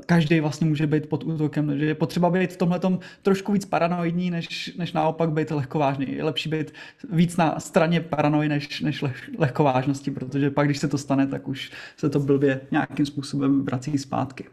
každý 0.06 0.40
vlastně 0.40 0.66
může 0.66 0.86
být 0.86 1.08
pod 1.08 1.24
útokem. 1.24 1.78
že 1.78 1.86
je 1.86 1.94
potřeba 1.94 2.30
být 2.30 2.52
v 2.52 2.56
tomhle 2.56 2.80
trošku 3.22 3.52
víc 3.52 3.64
paranoidní, 3.64 4.30
než, 4.30 4.74
než 4.76 4.92
naopak 5.04 5.30
být 5.30 5.50
lehkovážný. 5.50 6.16
Je 6.16 6.24
lepší 6.24 6.48
být 6.48 6.72
víc 7.10 7.36
na 7.36 7.60
straně 7.60 8.00
paranoji 8.00 8.48
než, 8.48 8.80
než 8.80 9.02
leh, 9.02 9.30
lehkovážnosti, 9.38 10.10
protože 10.10 10.50
pak, 10.50 10.66
když 10.66 10.78
se 10.78 10.88
to 10.88 10.98
stane, 10.98 11.26
tak 11.26 11.48
už 11.48 11.72
se 11.96 12.10
to 12.10 12.20
blbě 12.20 12.60
nějakým 12.70 13.06
způsobem 13.06 13.64
vrací 13.64 13.98
zpátky. 13.98 14.44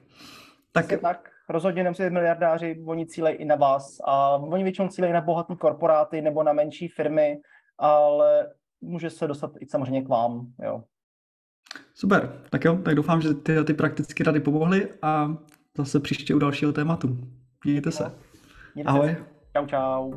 Tak, 0.72 0.86
tak 1.02 1.30
rozhodně 1.50 1.84
nemusíte 1.84 2.10
miliardáři, 2.10 2.84
oni 2.86 3.06
cílejí 3.06 3.36
i 3.36 3.46
na 3.46 3.56
vás 3.56 3.98
a 4.04 4.38
oni 4.38 4.64
většinou 4.64 4.88
cílejí 4.88 5.14
na 5.14 5.22
bohaté 5.22 5.56
korporáty 5.56 6.22
nebo 6.22 6.44
na 6.44 6.54
menší 6.54 6.88
firmy, 6.88 7.38
ale 7.80 8.48
může 8.82 9.10
se 9.10 9.28
dostat 9.28 9.52
i 9.60 9.66
samozřejmě 9.66 10.02
k 10.02 10.08
vám. 10.08 10.48
Jo. 10.64 10.84
Super, 11.94 12.42
tak 12.50 12.66
jo, 12.66 12.80
tak 12.86 12.96
doufám, 12.96 13.22
že 13.22 13.34
ty, 13.34 13.64
ty 13.64 13.74
praktické 13.74 14.24
rady 14.24 14.40
pomohly 14.40 14.90
a 15.02 15.36
zase 15.78 16.00
příště 16.00 16.36
u 16.36 16.40
dalšího 16.40 16.74
tématu. 16.74 17.18
Mějte 17.66 17.92
se. 17.92 18.12
Mějte 18.76 18.90
Ahoj. 18.90 19.08
Se. 19.08 19.41
Čau, 19.52 19.66
čau. 19.68 20.12